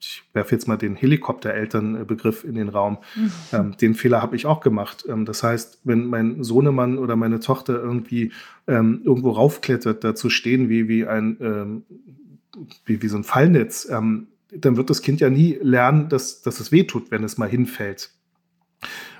[0.00, 2.98] ich werfe jetzt mal den Helikopterelternbegriff in den Raum.
[3.14, 3.32] Mhm.
[3.52, 5.04] Ähm, den Fehler habe ich auch gemacht.
[5.08, 8.32] Ähm, das heißt, wenn mein Sohnemann oder meine Tochter irgendwie
[8.66, 11.82] ähm, irgendwo raufklettert, dazu stehen wie, wie ein ähm,
[12.84, 16.60] wie, wie so ein Fallnetz, ähm, dann wird das Kind ja nie lernen, dass, dass
[16.60, 18.10] es wehtut, wenn es mal hinfällt.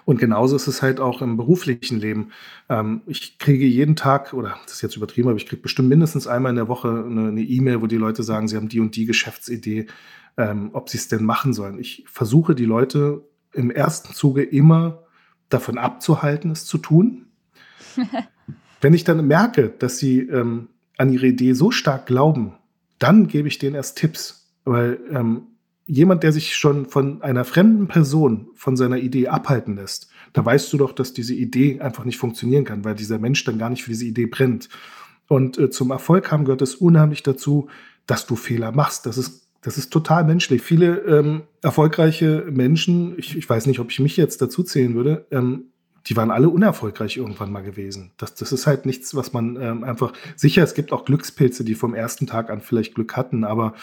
[0.05, 2.31] Und genauso ist es halt auch im beruflichen Leben.
[2.71, 6.27] Ähm, ich kriege jeden Tag, oder das ist jetzt übertrieben, aber ich kriege bestimmt mindestens
[6.27, 8.97] einmal in der Woche eine E-Mail, e wo die Leute sagen, sie haben die und
[8.97, 9.87] die Geschäftsidee
[10.38, 11.79] ähm, ob sie es denn machen sollen.
[11.79, 15.03] Ich versuche die Leute im ersten Zuge immer
[15.48, 17.27] davon abzuhalten, es zu tun.
[18.81, 22.55] Wenn ich dann merke, dass sie ähm, an ihre Idee so stark glauben,
[22.98, 24.53] dann gebe ich denen erst Tipps.
[24.64, 25.42] Weil ähm,
[25.87, 30.72] jemand, der sich schon von einer fremden Person von seiner Idee abhalten lässt, da weißt
[30.72, 33.83] du doch, dass diese Idee einfach nicht funktionieren kann, weil dieser Mensch dann gar nicht
[33.83, 34.68] für diese Idee brennt.
[35.27, 37.68] Und äh, zum Erfolg haben gehört es unheimlich dazu,
[38.07, 39.07] dass du Fehler machst.
[39.07, 40.62] Das ist das ist total menschlich.
[40.62, 45.27] Viele ähm, erfolgreiche Menschen, ich, ich, weiß nicht, ob ich mich jetzt dazu zählen würde,
[45.31, 45.64] ähm,
[46.07, 48.12] die waren alle unerfolgreich irgendwann mal gewesen.
[48.16, 50.12] Das, das ist halt nichts, was man ähm, einfach.
[50.37, 53.75] Sicher, es gibt auch Glückspilze, die vom ersten Tag an vielleicht Glück hatten, aber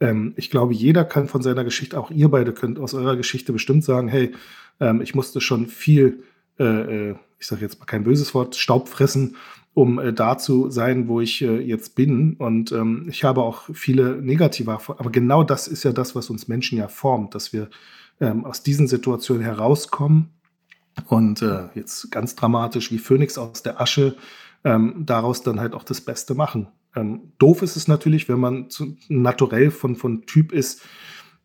[0.00, 3.52] ähm, ich glaube, jeder kann von seiner Geschichte, auch ihr beide könnt aus eurer Geschichte
[3.52, 4.32] bestimmt sagen, hey,
[4.80, 6.22] ähm, ich musste schon viel,
[6.56, 9.36] ich sage jetzt mal kein böses Wort, Staub fressen,
[9.74, 12.34] um äh, da zu sein, wo ich äh, jetzt bin.
[12.34, 15.00] Und ähm, ich habe auch viele negative Erfahrungen.
[15.00, 17.68] Aber genau das ist ja das, was uns Menschen ja formt, dass wir
[18.20, 20.30] ähm, aus diesen Situationen herauskommen
[21.08, 24.16] und äh, jetzt ganz dramatisch wie Phönix aus der Asche
[24.62, 26.68] ähm, daraus dann halt auch das Beste machen.
[26.94, 30.82] Ähm, doof ist es natürlich, wenn man zu, naturell von, von Typ ist,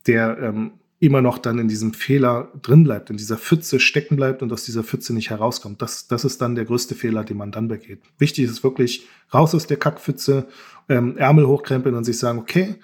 [0.05, 4.41] der ähm, immer noch dann in diesem Fehler drin bleibt, in dieser Pfütze stecken bleibt
[4.41, 5.81] und aus dieser Pfütze nicht herauskommt.
[5.81, 8.01] Das, das ist dann der größte Fehler, den man dann begeht.
[8.17, 10.47] Wichtig ist wirklich raus aus der Kackpfütze,
[10.89, 12.75] ähm, Ärmel hochkrempeln und sich sagen, okay,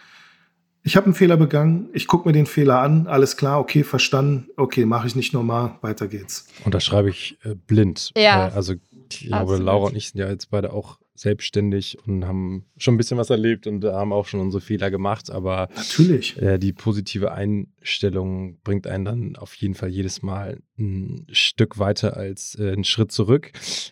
[0.83, 4.47] ich habe einen Fehler begangen, ich gucke mir den Fehler an, alles klar, okay, verstanden,
[4.55, 6.47] okay, mache ich nicht nochmal, weiter geht's.
[6.63, 8.11] Und da schreibe ich äh, blind.
[8.15, 8.47] Ja.
[8.47, 8.75] Äh, also
[9.09, 12.97] ich glaube, Laura und ich sind ja jetzt beide auch selbstständig und haben schon ein
[12.97, 15.31] bisschen was erlebt und haben auch schon unsere Fehler gemacht.
[15.31, 21.25] Aber natürlich, äh, die positive Einstellung bringt einen dann auf jeden Fall jedes Mal ein
[21.31, 23.51] Stück weiter als äh, einen Schritt zurück.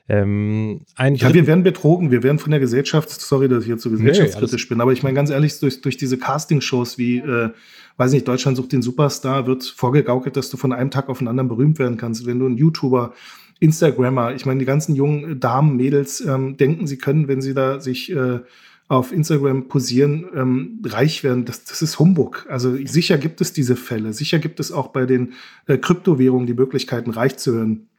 [0.10, 3.90] Ähm, ja, wir werden betrogen, wir werden von der Gesellschaft, sorry, dass ich jetzt so
[3.90, 7.52] gesellschaftskritisch nee, bin, aber ich meine ganz ehrlich, durch, durch diese Castingshows wie, äh,
[7.96, 11.30] weiß nicht, Deutschland sucht den Superstar, wird vorgegaukelt, dass du von einem Tag auf den
[11.30, 12.26] anderen berühmt werden kannst.
[12.26, 13.14] Wenn du ein YouTuber
[13.60, 14.34] Instagrammer.
[14.36, 18.12] Ich meine, die ganzen jungen Damen, Mädels ähm, denken, sie können, wenn sie da sich
[18.12, 18.40] äh,
[18.88, 21.46] auf Instagram posieren, ähm, reich werden.
[21.46, 22.46] Das, das ist Humbug.
[22.50, 24.14] Also sicher gibt es diese Fälle.
[24.14, 25.34] Sicher gibt es auch bei den
[25.68, 27.90] äh, Kryptowährungen die Möglichkeiten, reich zu werden.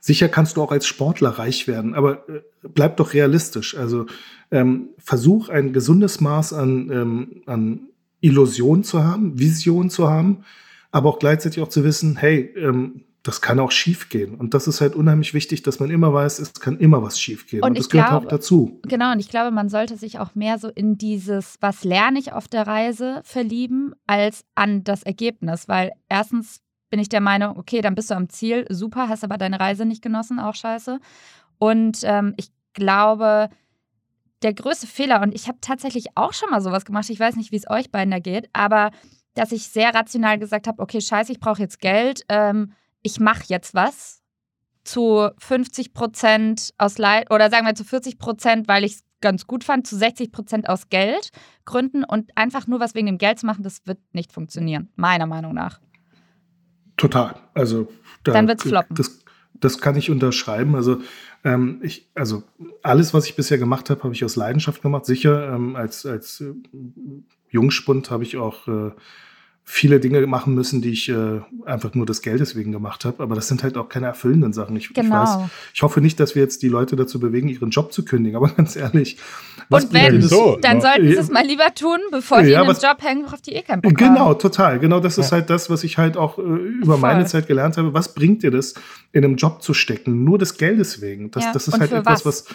[0.00, 2.40] Sicher kannst du auch als Sportler reich werden, aber äh,
[2.74, 3.76] bleib doch realistisch.
[3.76, 4.06] Also
[4.50, 7.80] ähm, versuch ein gesundes Maß an, ähm, an
[8.20, 10.38] Illusion zu haben, Vision zu haben,
[10.90, 14.34] aber auch gleichzeitig auch zu wissen, hey, ähm, das kann auch schief gehen.
[14.34, 17.46] Und das ist halt unheimlich wichtig, dass man immer weiß, es kann immer was schief
[17.46, 17.62] gehen.
[17.62, 18.80] Und, und das gehört glaube, auch dazu.
[18.82, 22.32] Genau, und ich glaube, man sollte sich auch mehr so in dieses, was lerne ich
[22.32, 25.68] auf der Reise, verlieben, als an das Ergebnis.
[25.68, 29.38] Weil erstens bin ich der Meinung, okay, dann bist du am Ziel, super, hast aber
[29.38, 30.98] deine Reise nicht genossen, auch scheiße.
[31.58, 33.50] Und ähm, ich glaube,
[34.42, 37.52] der größte Fehler, und ich habe tatsächlich auch schon mal sowas gemacht, ich weiß nicht,
[37.52, 38.90] wie es euch beiden da geht, aber
[39.34, 42.22] dass ich sehr rational gesagt habe, okay, scheiße, ich brauche jetzt Geld.
[42.28, 44.22] Ähm, ich mache jetzt was
[44.84, 49.46] zu 50 Prozent aus Leid oder sagen wir zu 40 Prozent, weil ich es ganz
[49.46, 53.46] gut fand, zu 60 Prozent aus Geldgründen und einfach nur was wegen dem Geld zu
[53.46, 55.80] machen, das wird nicht funktionieren, meiner Meinung nach.
[56.96, 57.36] Total.
[57.54, 57.88] Also
[58.24, 58.96] da, dann wird's floppen.
[58.96, 59.20] Das,
[59.54, 60.74] das kann ich unterschreiben.
[60.74, 61.00] Also
[61.44, 62.42] ähm, ich, also
[62.82, 65.06] alles, was ich bisher gemacht habe, habe ich aus Leidenschaft gemacht.
[65.06, 66.52] Sicher ähm, als als äh,
[67.48, 68.90] Jungspund habe ich auch äh,
[69.64, 73.22] viele Dinge machen müssen, die ich äh, einfach nur des Geldes wegen gemacht habe.
[73.22, 74.76] Aber das sind halt auch keine erfüllenden Sachen.
[74.76, 75.02] Ich, genau.
[75.02, 75.38] ich weiß,
[75.74, 78.36] ich hoffe nicht, dass wir jetzt die Leute dazu bewegen, ihren Job zu kündigen.
[78.36, 79.18] Aber ganz ehrlich,
[79.68, 80.82] was und wenn, so, dann ja.
[80.82, 83.52] sollten sie es mal lieber tun, bevor die ja, in den Job hängen, worauf die
[83.52, 84.38] eh keinen Bock Genau, haben.
[84.40, 84.78] total.
[84.80, 85.38] Genau, das ist ja.
[85.38, 86.98] halt das, was ich halt auch äh, über Voll.
[86.98, 87.94] meine Zeit gelernt habe.
[87.94, 88.74] Was bringt dir das,
[89.12, 90.24] in einem Job zu stecken?
[90.24, 91.30] Nur des Geldes wegen.
[91.30, 92.54] Das, das ist und halt etwas, was, was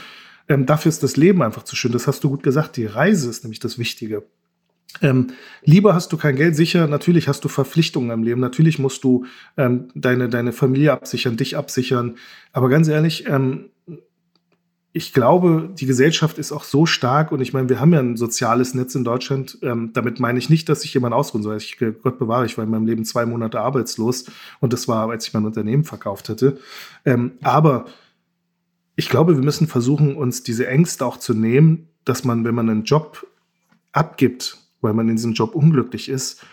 [0.50, 1.92] ähm, dafür ist das Leben einfach zu schön.
[1.92, 2.78] Das hast du gut gesagt.
[2.78, 4.24] Die Reise ist nämlich das Wichtige.
[5.02, 5.28] Ähm,
[5.64, 9.26] lieber hast du kein Geld, sicher, natürlich hast du Verpflichtungen im Leben, natürlich musst du
[9.58, 12.16] ähm, deine, deine Familie absichern, dich absichern.
[12.54, 13.70] Aber ganz ehrlich, ähm,
[14.94, 18.18] ich glaube, die Gesellschaft ist auch so stark und ich meine, wir haben ja ein
[18.18, 19.60] soziales Netz in Deutschland.
[19.62, 21.58] Ähm, damit meine ich nicht, dass ich jemand ausruhen soll.
[21.58, 24.26] Ich, Gott bewahre, ich war in meinem Leben zwei Monate arbeitslos
[24.60, 26.58] und das war, als ich mein Unternehmen verkauft hatte.
[27.06, 27.86] Ähm, aber
[28.96, 32.68] ich glaube, wir müssen versuchen, uns diese Ängste auch zu nehmen, dass man, wenn man
[32.68, 33.28] einen Job
[33.92, 36.44] abgibt, weil man in diesem Job unglücklich ist,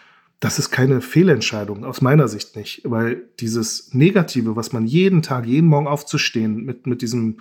[0.40, 2.82] das ist keine Fehlentscheidung, aus meiner Sicht nicht.
[2.84, 7.38] Weil dieses Negative, was man jeden Tag, jeden Morgen aufzustehen, mit, mit diesem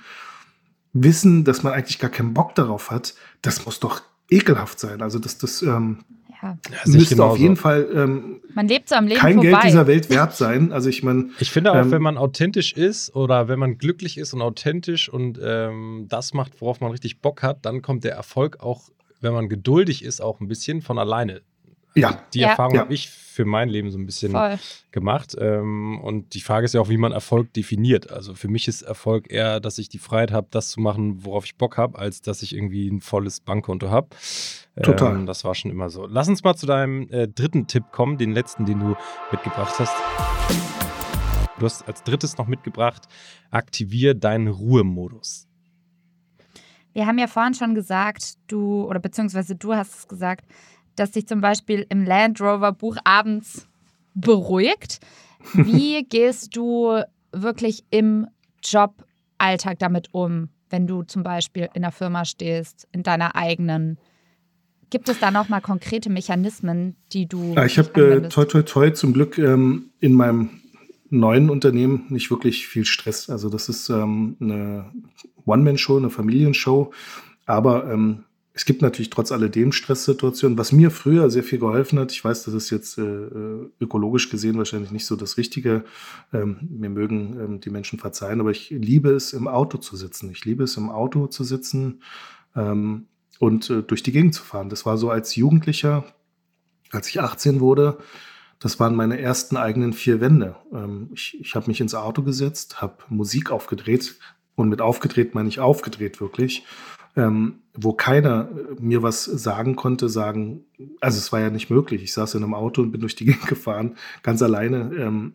[0.94, 5.02] Wissen, dass man eigentlich gar keinen Bock darauf hat, das muss doch ekelhaft sein.
[5.02, 6.00] Also das, das ähm,
[6.42, 6.58] ja.
[6.86, 9.50] müsste auf jeden Fall ähm, man lebt so am Leben kein vorbei.
[9.50, 10.72] Geld dieser Welt wert sein.
[10.72, 14.18] Also ich meine, ich finde auch, ähm, wenn man authentisch ist oder wenn man glücklich
[14.18, 18.14] ist und authentisch und ähm, das macht, worauf man richtig Bock hat, dann kommt der
[18.14, 18.90] Erfolg auch,
[19.24, 21.42] wenn man geduldig ist, auch ein bisschen von alleine.
[21.96, 22.24] Ja.
[22.34, 22.50] Die ja.
[22.50, 22.82] Erfahrung ja.
[22.82, 24.60] habe ich für mein Leben so ein bisschen Voll.
[24.92, 25.36] gemacht.
[25.40, 28.12] Ähm, und die Frage ist ja auch, wie man Erfolg definiert.
[28.12, 31.46] Also für mich ist Erfolg eher, dass ich die Freiheit habe, das zu machen, worauf
[31.46, 34.10] ich Bock habe, als dass ich irgendwie ein volles Bankkonto habe.
[34.82, 35.16] Total.
[35.16, 36.06] Ähm, das war schon immer so.
[36.06, 38.96] Lass uns mal zu deinem äh, dritten Tipp kommen, den letzten, den du
[39.32, 39.96] mitgebracht hast.
[41.60, 43.08] Du hast als drittes noch mitgebracht,
[43.50, 45.48] aktiviere deinen Ruhemodus.
[46.94, 50.46] Wir haben ja vorhin schon gesagt, du, oder beziehungsweise du hast es gesagt,
[50.96, 53.68] das dich zum Beispiel im Land Rover Buch abends
[54.14, 55.00] beruhigt.
[55.54, 58.28] Wie gehst du wirklich im
[58.64, 63.98] Joballtag damit um, wenn du zum Beispiel in der Firma stehst, in deiner eigenen?
[64.90, 67.56] Gibt es da nochmal konkrete Mechanismen, die du.
[67.56, 70.62] Ja, ich habe äh, toi toi toi zum Glück ähm, in meinem
[71.14, 73.30] neuen Unternehmen nicht wirklich viel Stress.
[73.30, 74.92] Also das ist ähm, eine
[75.46, 76.92] One-Man-Show, eine Familienshow.
[77.46, 78.24] Aber ähm,
[78.56, 82.12] es gibt natürlich trotz alledem Stresssituationen, was mir früher sehr viel geholfen hat.
[82.12, 85.86] Ich weiß, das ist jetzt äh, äh, ökologisch gesehen wahrscheinlich nicht so das Richtige.
[86.32, 90.30] Ähm, mir mögen ähm, die Menschen verzeihen, aber ich liebe es, im Auto zu sitzen.
[90.32, 92.02] Ich liebe es, im Auto zu sitzen
[92.56, 93.08] ähm,
[93.40, 94.70] und äh, durch die Gegend zu fahren.
[94.70, 96.06] Das war so als Jugendlicher,
[96.92, 97.98] als ich 18 wurde.
[98.60, 100.56] Das waren meine ersten eigenen vier Wände.
[100.72, 104.16] Ähm, ich ich habe mich ins Auto gesetzt, habe Musik aufgedreht
[104.56, 106.64] und mit aufgedreht meine ich aufgedreht wirklich
[107.16, 110.66] ähm, wo keiner äh, mir was sagen konnte, sagen,
[111.00, 112.04] also es war ja nicht möglich.
[112.04, 114.92] Ich saß in einem Auto und bin durch die Gegend gefahren, ganz alleine.
[114.98, 115.34] Ähm,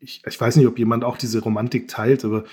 [0.00, 2.44] ich, ich weiß nicht, ob jemand auch diese Romantik teilt, aber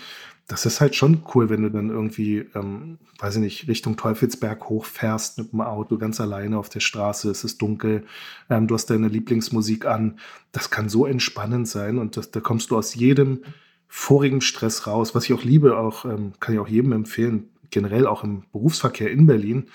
[0.48, 4.70] das ist halt schon cool, wenn du dann irgendwie, ähm, weiß ich nicht, Richtung Teufelsberg
[4.70, 8.06] hochfährst mit dem Auto ganz alleine auf der Straße, es ist dunkel,
[8.50, 10.20] ähm, du hast deine Lieblingsmusik an.
[10.54, 13.42] Das kann so entspannend sein und das, da kommst du aus jedem
[13.90, 18.08] vorigen Stress raus, was ich auch liebe, auch ähm, kann ich auch jedem empfehlen generell
[18.08, 19.68] auch im Berufsverkehr in Berlin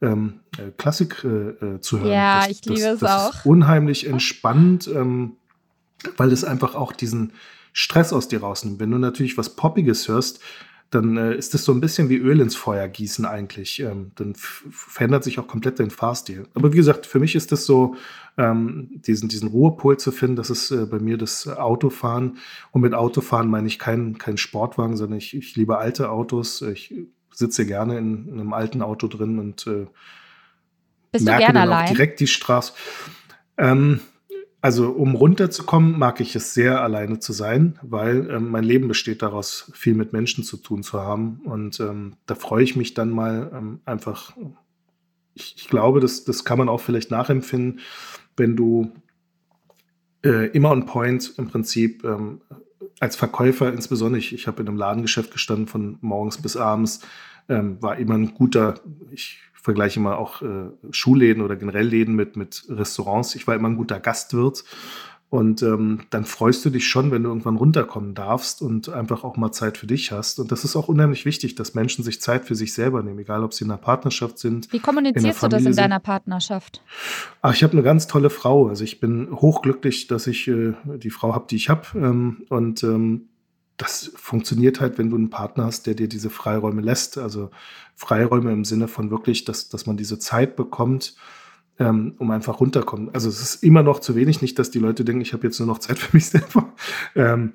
[0.00, 2.12] ähm, äh, Klassik äh, äh, zu hören.
[2.12, 3.34] Ja, das, ich liebe das, es das auch.
[3.34, 5.36] Ist unheimlich entspannend, ähm,
[6.16, 7.32] weil es einfach auch diesen
[7.72, 8.80] Stress aus dir rausnimmt.
[8.80, 10.40] Wenn du natürlich was Poppiges hörst,
[10.92, 13.80] dann äh, ist das so ein bisschen wie Öl ins Feuer gießen eigentlich.
[13.80, 16.46] Ähm, dann verändert sich auch komplett dein Fahrstil.
[16.54, 17.96] Aber wie gesagt, für mich ist das so,
[18.36, 22.36] ähm, diesen, diesen Ruhepol zu finden, das ist äh, bei mir das Autofahren.
[22.72, 26.60] Und mit Autofahren meine ich keinen kein Sportwagen, sondern ich, ich liebe alte Autos.
[26.60, 26.94] Ich
[27.30, 29.86] sitze gerne in, in, einem alten Auto drin und äh,
[31.20, 32.74] merke dann auch direkt die Straße.
[33.56, 34.00] Ähm,
[34.62, 39.20] also um runterzukommen, mag ich es sehr, alleine zu sein, weil ähm, mein Leben besteht
[39.20, 41.40] daraus, viel mit Menschen zu tun zu haben.
[41.44, 44.36] Und ähm, da freue ich mich dann mal ähm, einfach.
[45.34, 47.80] Ich, ich, glaube, das, das kann man auch vielleicht nachempfinden,
[48.36, 48.92] wenn du
[50.24, 52.40] äh, immer on point im Prinzip ähm,
[53.00, 57.00] als Verkäufer insbesondere, ich, ich habe in einem Ladengeschäft gestanden von morgens bis abends,
[57.48, 58.78] ähm, war immer ein guter,
[59.10, 63.34] ich vergleiche mal auch äh, Schulläden oder generell Läden mit, mit Restaurants.
[63.36, 64.64] Ich war immer ein guter Gastwirt.
[65.30, 69.38] Und ähm, dann freust du dich schon, wenn du irgendwann runterkommen darfst und einfach auch
[69.38, 70.38] mal Zeit für dich hast.
[70.38, 73.42] Und das ist auch unheimlich wichtig, dass Menschen sich Zeit für sich selber nehmen, egal
[73.42, 74.70] ob sie in einer Partnerschaft sind.
[74.74, 76.82] Wie kommunizierst du das in deiner Partnerschaft?
[77.40, 78.68] Ach, ich habe eine ganz tolle Frau.
[78.68, 81.86] Also ich bin hochglücklich, dass ich äh, die Frau habe, die ich habe.
[81.94, 83.30] Ähm, und ähm,
[83.82, 87.18] das funktioniert halt, wenn du einen Partner hast, der dir diese Freiräume lässt.
[87.18, 87.50] Also
[87.96, 91.16] Freiräume im Sinne von wirklich, dass, dass man diese Zeit bekommt,
[91.80, 93.10] ähm, um einfach runterkommen.
[93.12, 95.58] Also es ist immer noch zu wenig, nicht, dass die Leute denken, ich habe jetzt
[95.58, 96.72] nur noch Zeit für mich selber.
[97.16, 97.54] Ähm,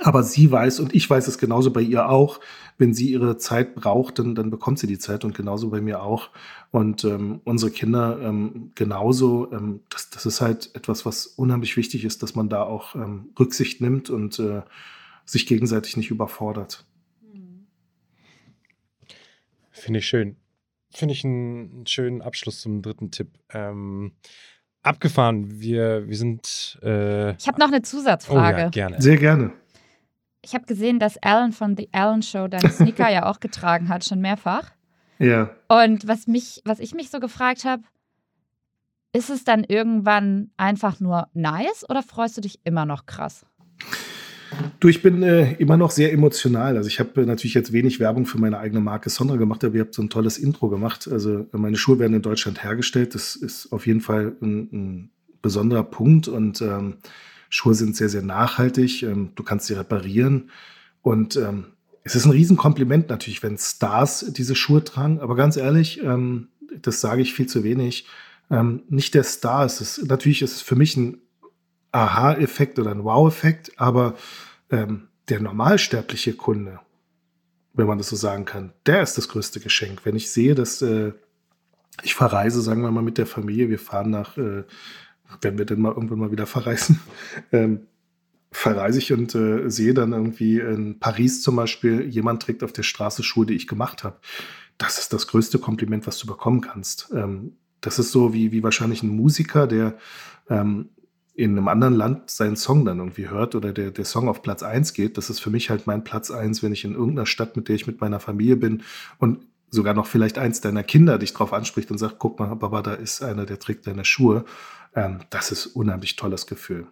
[0.00, 2.38] aber sie weiß und ich weiß es genauso bei ihr auch.
[2.76, 6.04] Wenn sie ihre Zeit braucht, dann, dann bekommt sie die Zeit und genauso bei mir
[6.04, 6.30] auch.
[6.70, 9.50] Und ähm, unsere Kinder ähm, genauso.
[9.50, 13.30] Ähm, das, das ist halt etwas, was unheimlich wichtig ist, dass man da auch ähm,
[13.40, 14.62] Rücksicht nimmt und äh,
[15.30, 16.84] sich gegenseitig nicht überfordert.
[19.70, 20.36] Finde ich schön.
[20.90, 23.28] Finde ich einen schönen Abschluss zum dritten Tipp.
[23.50, 24.12] Ähm,
[24.82, 25.60] abgefahren.
[25.60, 26.78] Wir, wir sind.
[26.82, 28.56] Äh, ich habe noch eine Zusatzfrage.
[28.56, 29.00] Oh ja, gerne.
[29.00, 29.52] Sehr gerne.
[30.42, 34.04] ich habe gesehen, dass Alan von The Alan Show deinen Sneaker ja auch getragen hat,
[34.04, 34.72] schon mehrfach.
[35.18, 35.50] Ja.
[35.68, 37.82] Und was mich, was ich mich so gefragt habe,
[39.12, 43.44] ist es dann irgendwann einfach nur nice oder freust du dich immer noch krass?
[44.80, 46.76] Du, ich bin äh, immer noch sehr emotional.
[46.76, 49.74] Also ich habe äh, natürlich jetzt wenig Werbung für meine eigene Marke Sondra gemacht, aber
[49.74, 51.08] ihr habt so ein tolles Intro gemacht.
[51.10, 53.14] Also äh, meine Schuhe werden in Deutschland hergestellt.
[53.14, 55.10] Das ist auf jeden Fall ein, ein
[55.42, 56.96] besonderer Punkt und ähm,
[57.50, 59.02] Schuhe sind sehr, sehr nachhaltig.
[59.02, 60.50] Ähm, du kannst sie reparieren
[61.02, 61.66] und ähm,
[62.04, 65.20] es ist ein Riesenkompliment natürlich, wenn Stars diese Schuhe tragen.
[65.20, 66.48] Aber ganz ehrlich, ähm,
[66.80, 68.06] das sage ich viel zu wenig.
[68.50, 69.64] Ähm, nicht der Star.
[69.64, 71.18] Es ist, natürlich ist es für mich ein
[71.92, 74.14] Aha-Effekt oder ein Wow-Effekt, aber
[74.70, 76.80] ähm, der normalsterbliche Kunde,
[77.74, 80.04] wenn man das so sagen kann, der ist das größte Geschenk.
[80.04, 81.12] Wenn ich sehe, dass äh,
[82.02, 84.64] ich verreise, sagen wir mal mit der Familie, wir fahren nach, äh,
[85.40, 87.00] wenn wir denn mal irgendwann mal wieder verreisen,
[87.52, 87.86] ähm,
[88.50, 92.82] verreise ich und äh, sehe dann irgendwie in Paris zum Beispiel, jemand trägt auf der
[92.82, 94.18] Straße Schuhe, die ich gemacht habe.
[94.78, 97.10] Das ist das größte Kompliment, was du bekommen kannst.
[97.14, 99.98] Ähm, das ist so wie, wie wahrscheinlich ein Musiker, der
[100.48, 100.88] ähm,
[101.38, 104.64] in einem anderen Land seinen Song dann irgendwie hört oder der, der Song auf Platz
[104.64, 105.16] 1 geht.
[105.16, 107.76] Das ist für mich halt mein Platz 1, wenn ich in irgendeiner Stadt, mit der
[107.76, 108.82] ich mit meiner Familie bin
[109.18, 112.82] und sogar noch vielleicht eins deiner Kinder dich drauf anspricht und sagt, guck mal, Baba,
[112.82, 114.46] da ist einer, der trägt deine Schuhe.
[114.96, 116.88] Ähm, das ist unheimlich tolles Gefühl.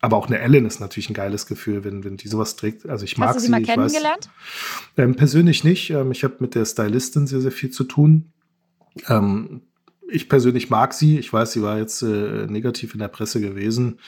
[0.00, 2.88] Aber auch eine Ellen ist natürlich ein geiles Gefühl, wenn, wenn die sowas trägt.
[2.88, 3.52] Also ich Hast mag du sie sie.
[3.52, 4.28] mal kennengelernt?
[4.96, 5.90] Weiß, ähm, persönlich nicht.
[5.90, 8.32] Ähm, ich habe mit der Stylistin sehr, sehr viel zu tun.
[9.08, 9.62] Ähm,
[10.08, 11.18] ich persönlich mag sie.
[11.18, 13.98] Ich weiß, sie war jetzt äh, negativ in der Presse gewesen.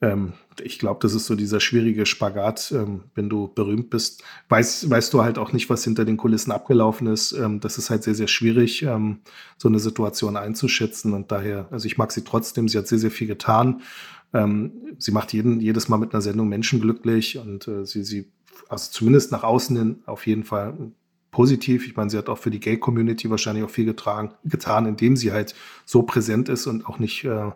[0.00, 0.32] Ähm,
[0.62, 4.22] ich glaube, das ist so dieser schwierige Spagat, ähm, wenn du berühmt bist.
[4.48, 7.32] Weiß, weißt du halt auch nicht, was hinter den Kulissen abgelaufen ist.
[7.32, 9.20] Ähm, das ist halt sehr, sehr schwierig, ähm,
[9.58, 11.12] so eine Situation einzuschätzen.
[11.12, 12.68] Und daher, also ich mag sie trotzdem.
[12.68, 13.82] Sie hat sehr, sehr viel getan.
[14.32, 18.30] Ähm, sie macht jeden, jedes Mal mit einer Sendung Menschen glücklich und äh, sie, sie,
[18.68, 20.92] also zumindest nach außen hin auf jeden Fall
[21.30, 21.86] positiv.
[21.86, 25.32] Ich meine, sie hat auch für die Gay-Community wahrscheinlich auch viel getragen, getan, indem sie
[25.32, 25.54] halt
[25.84, 27.50] so präsent ist und auch nicht äh,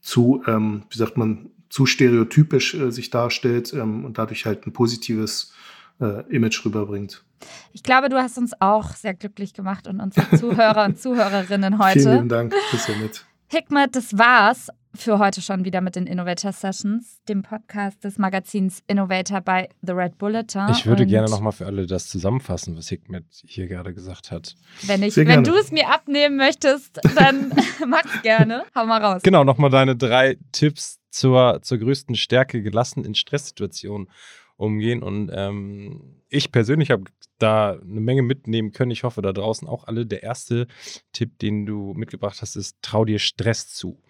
[0.00, 4.72] zu, ähm, wie sagt man, zu stereotypisch äh, sich darstellt ähm, und dadurch halt ein
[4.72, 5.52] positives
[6.00, 7.24] äh, Image rüberbringt.
[7.72, 12.00] Ich glaube, du hast uns auch sehr glücklich gemacht und unsere Zuhörer und Zuhörerinnen heute.
[12.00, 13.24] Vielen Dank, bist ja mit.
[13.48, 18.82] Hikmet, das war's für heute schon wieder mit den Innovator Sessions, dem Podcast des Magazins
[18.86, 20.68] Innovator bei The Red Bulletin.
[20.70, 24.54] Ich würde Und gerne nochmal für alle das zusammenfassen, was Hikmet hier gerade gesagt hat.
[24.82, 25.48] Wenn, ich, Sehr wenn gerne.
[25.48, 27.52] du es mir abnehmen möchtest, dann
[27.86, 28.64] mach's gerne.
[28.74, 29.22] Hau mal raus.
[29.22, 34.08] Genau, nochmal deine drei Tipps zur, zur größten Stärke, gelassen in Stresssituationen
[34.56, 35.02] umgehen.
[35.02, 37.04] Und ähm, ich persönlich habe
[37.38, 38.90] da eine Menge mitnehmen können.
[38.90, 40.06] Ich hoffe, da draußen auch alle.
[40.06, 40.66] Der erste
[41.12, 44.00] Tipp, den du mitgebracht hast, ist, trau dir Stress zu.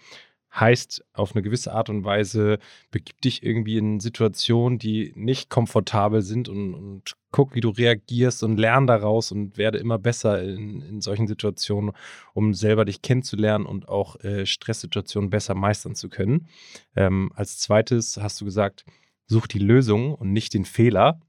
[0.55, 2.59] Heißt, auf eine gewisse Art und Weise,
[2.90, 8.42] begib dich irgendwie in Situationen, die nicht komfortabel sind und, und guck, wie du reagierst
[8.42, 11.92] und lern daraus und werde immer besser in, in solchen Situationen,
[12.34, 16.48] um selber dich kennenzulernen und auch äh, Stresssituationen besser meistern zu können.
[16.94, 18.84] Ähm, als zweites hast du gesagt,
[19.26, 21.20] such die Lösung und nicht den Fehler.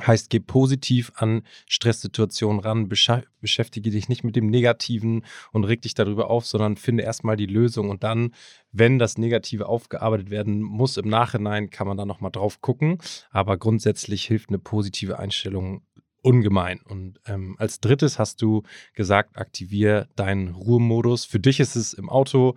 [0.00, 5.92] Heißt, geh positiv an Stresssituationen ran, beschäftige dich nicht mit dem Negativen und reg dich
[5.92, 8.32] darüber auf, sondern finde erstmal die Lösung und dann,
[8.72, 12.98] wenn das Negative aufgearbeitet werden muss, im Nachhinein kann man da nochmal drauf gucken.
[13.30, 15.82] Aber grundsätzlich hilft eine positive Einstellung
[16.22, 16.80] ungemein.
[16.80, 18.62] Und ähm, als drittes hast du
[18.94, 21.24] gesagt, aktiviere deinen Ruhemodus.
[21.24, 22.54] Für dich ist es im Auto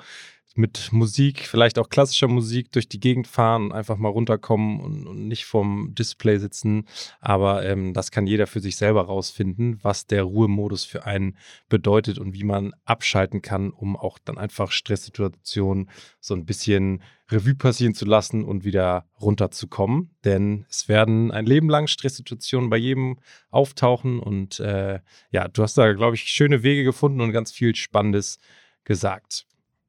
[0.58, 5.28] mit Musik, vielleicht auch klassischer Musik durch die Gegend fahren einfach mal runterkommen und, und
[5.28, 6.88] nicht vom Display sitzen.
[7.20, 11.38] Aber ähm, das kann jeder für sich selber rausfinden, was der Ruhemodus für einen
[11.68, 15.90] bedeutet und wie man abschalten kann, um auch dann einfach Stresssituationen
[16.22, 20.16] so ein bisschen Revue passieren zu lassen und wieder runterzukommen.
[20.24, 24.20] Denn es werden ein Leben lang Stresssituationen bei jedem auftauchen.
[24.20, 25.00] Und äh,
[25.32, 28.40] ja, du hast da, glaube ich, schöne Wege gefunden und ganz viel Spannendes
[28.86, 29.46] gesagt.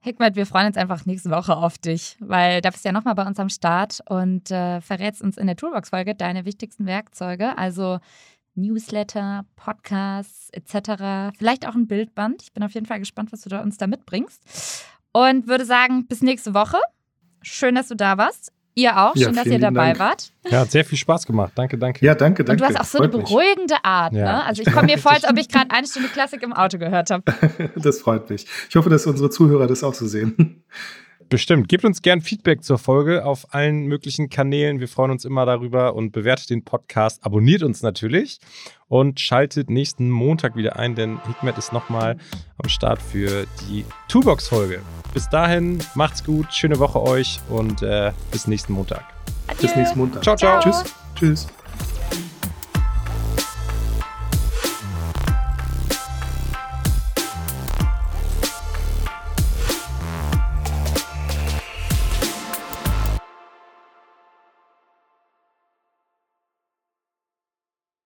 [0.07, 3.17] Hikmet, wir freuen uns einfach nächste Woche auf dich, weil da bist du ja nochmal
[3.17, 7.99] bei uns am Start und äh, verrätst uns in der Toolbox-Folge deine wichtigsten Werkzeuge, also
[8.55, 11.37] Newsletter, Podcasts etc.
[11.37, 12.41] Vielleicht auch ein Bildband.
[12.45, 14.85] Ich bin auf jeden Fall gespannt, was du da uns da mitbringst.
[15.11, 16.79] Und würde sagen, bis nächste Woche.
[17.43, 18.53] Schön, dass du da warst.
[18.79, 19.17] Ihr auch.
[19.17, 19.99] Ja, Schön, dass ihr dabei Dank.
[19.99, 20.31] wart.
[20.51, 21.53] Ja, hat sehr viel Spaß gemacht.
[21.55, 22.05] Danke, danke.
[22.05, 22.63] Ja, danke, Und danke.
[22.63, 23.31] du hast auch so eine Freut mich.
[23.31, 24.13] beruhigende Art.
[24.13, 24.25] Ja.
[24.25, 24.45] Ne?
[24.45, 27.11] Also ich komme mir vor, als ob ich gerade eine Stunde Klassik im Auto gehört
[27.11, 27.23] habe.
[27.77, 28.47] Das freut mich.
[28.69, 30.63] Ich hoffe, dass unsere Zuhörer das auch so sehen.
[31.29, 31.69] Bestimmt.
[31.69, 34.79] Gebt uns gern Feedback zur Folge auf allen möglichen Kanälen.
[34.79, 37.25] Wir freuen uns immer darüber und bewertet den Podcast.
[37.25, 38.39] Abonniert uns natürlich
[38.89, 42.17] und schaltet nächsten Montag wieder ein, denn Hikmet ist nochmal
[42.63, 44.81] am Start für die Toolbox-Folge.
[45.13, 49.05] Bis dahin, macht's gut, schöne Woche euch und äh, bis nächsten Montag.
[49.49, 49.63] Adieu.
[49.63, 50.23] Bis nächsten Montag.
[50.23, 50.61] Ciao, ciao.
[50.61, 50.85] Tschüss.
[51.17, 51.56] Tschüss.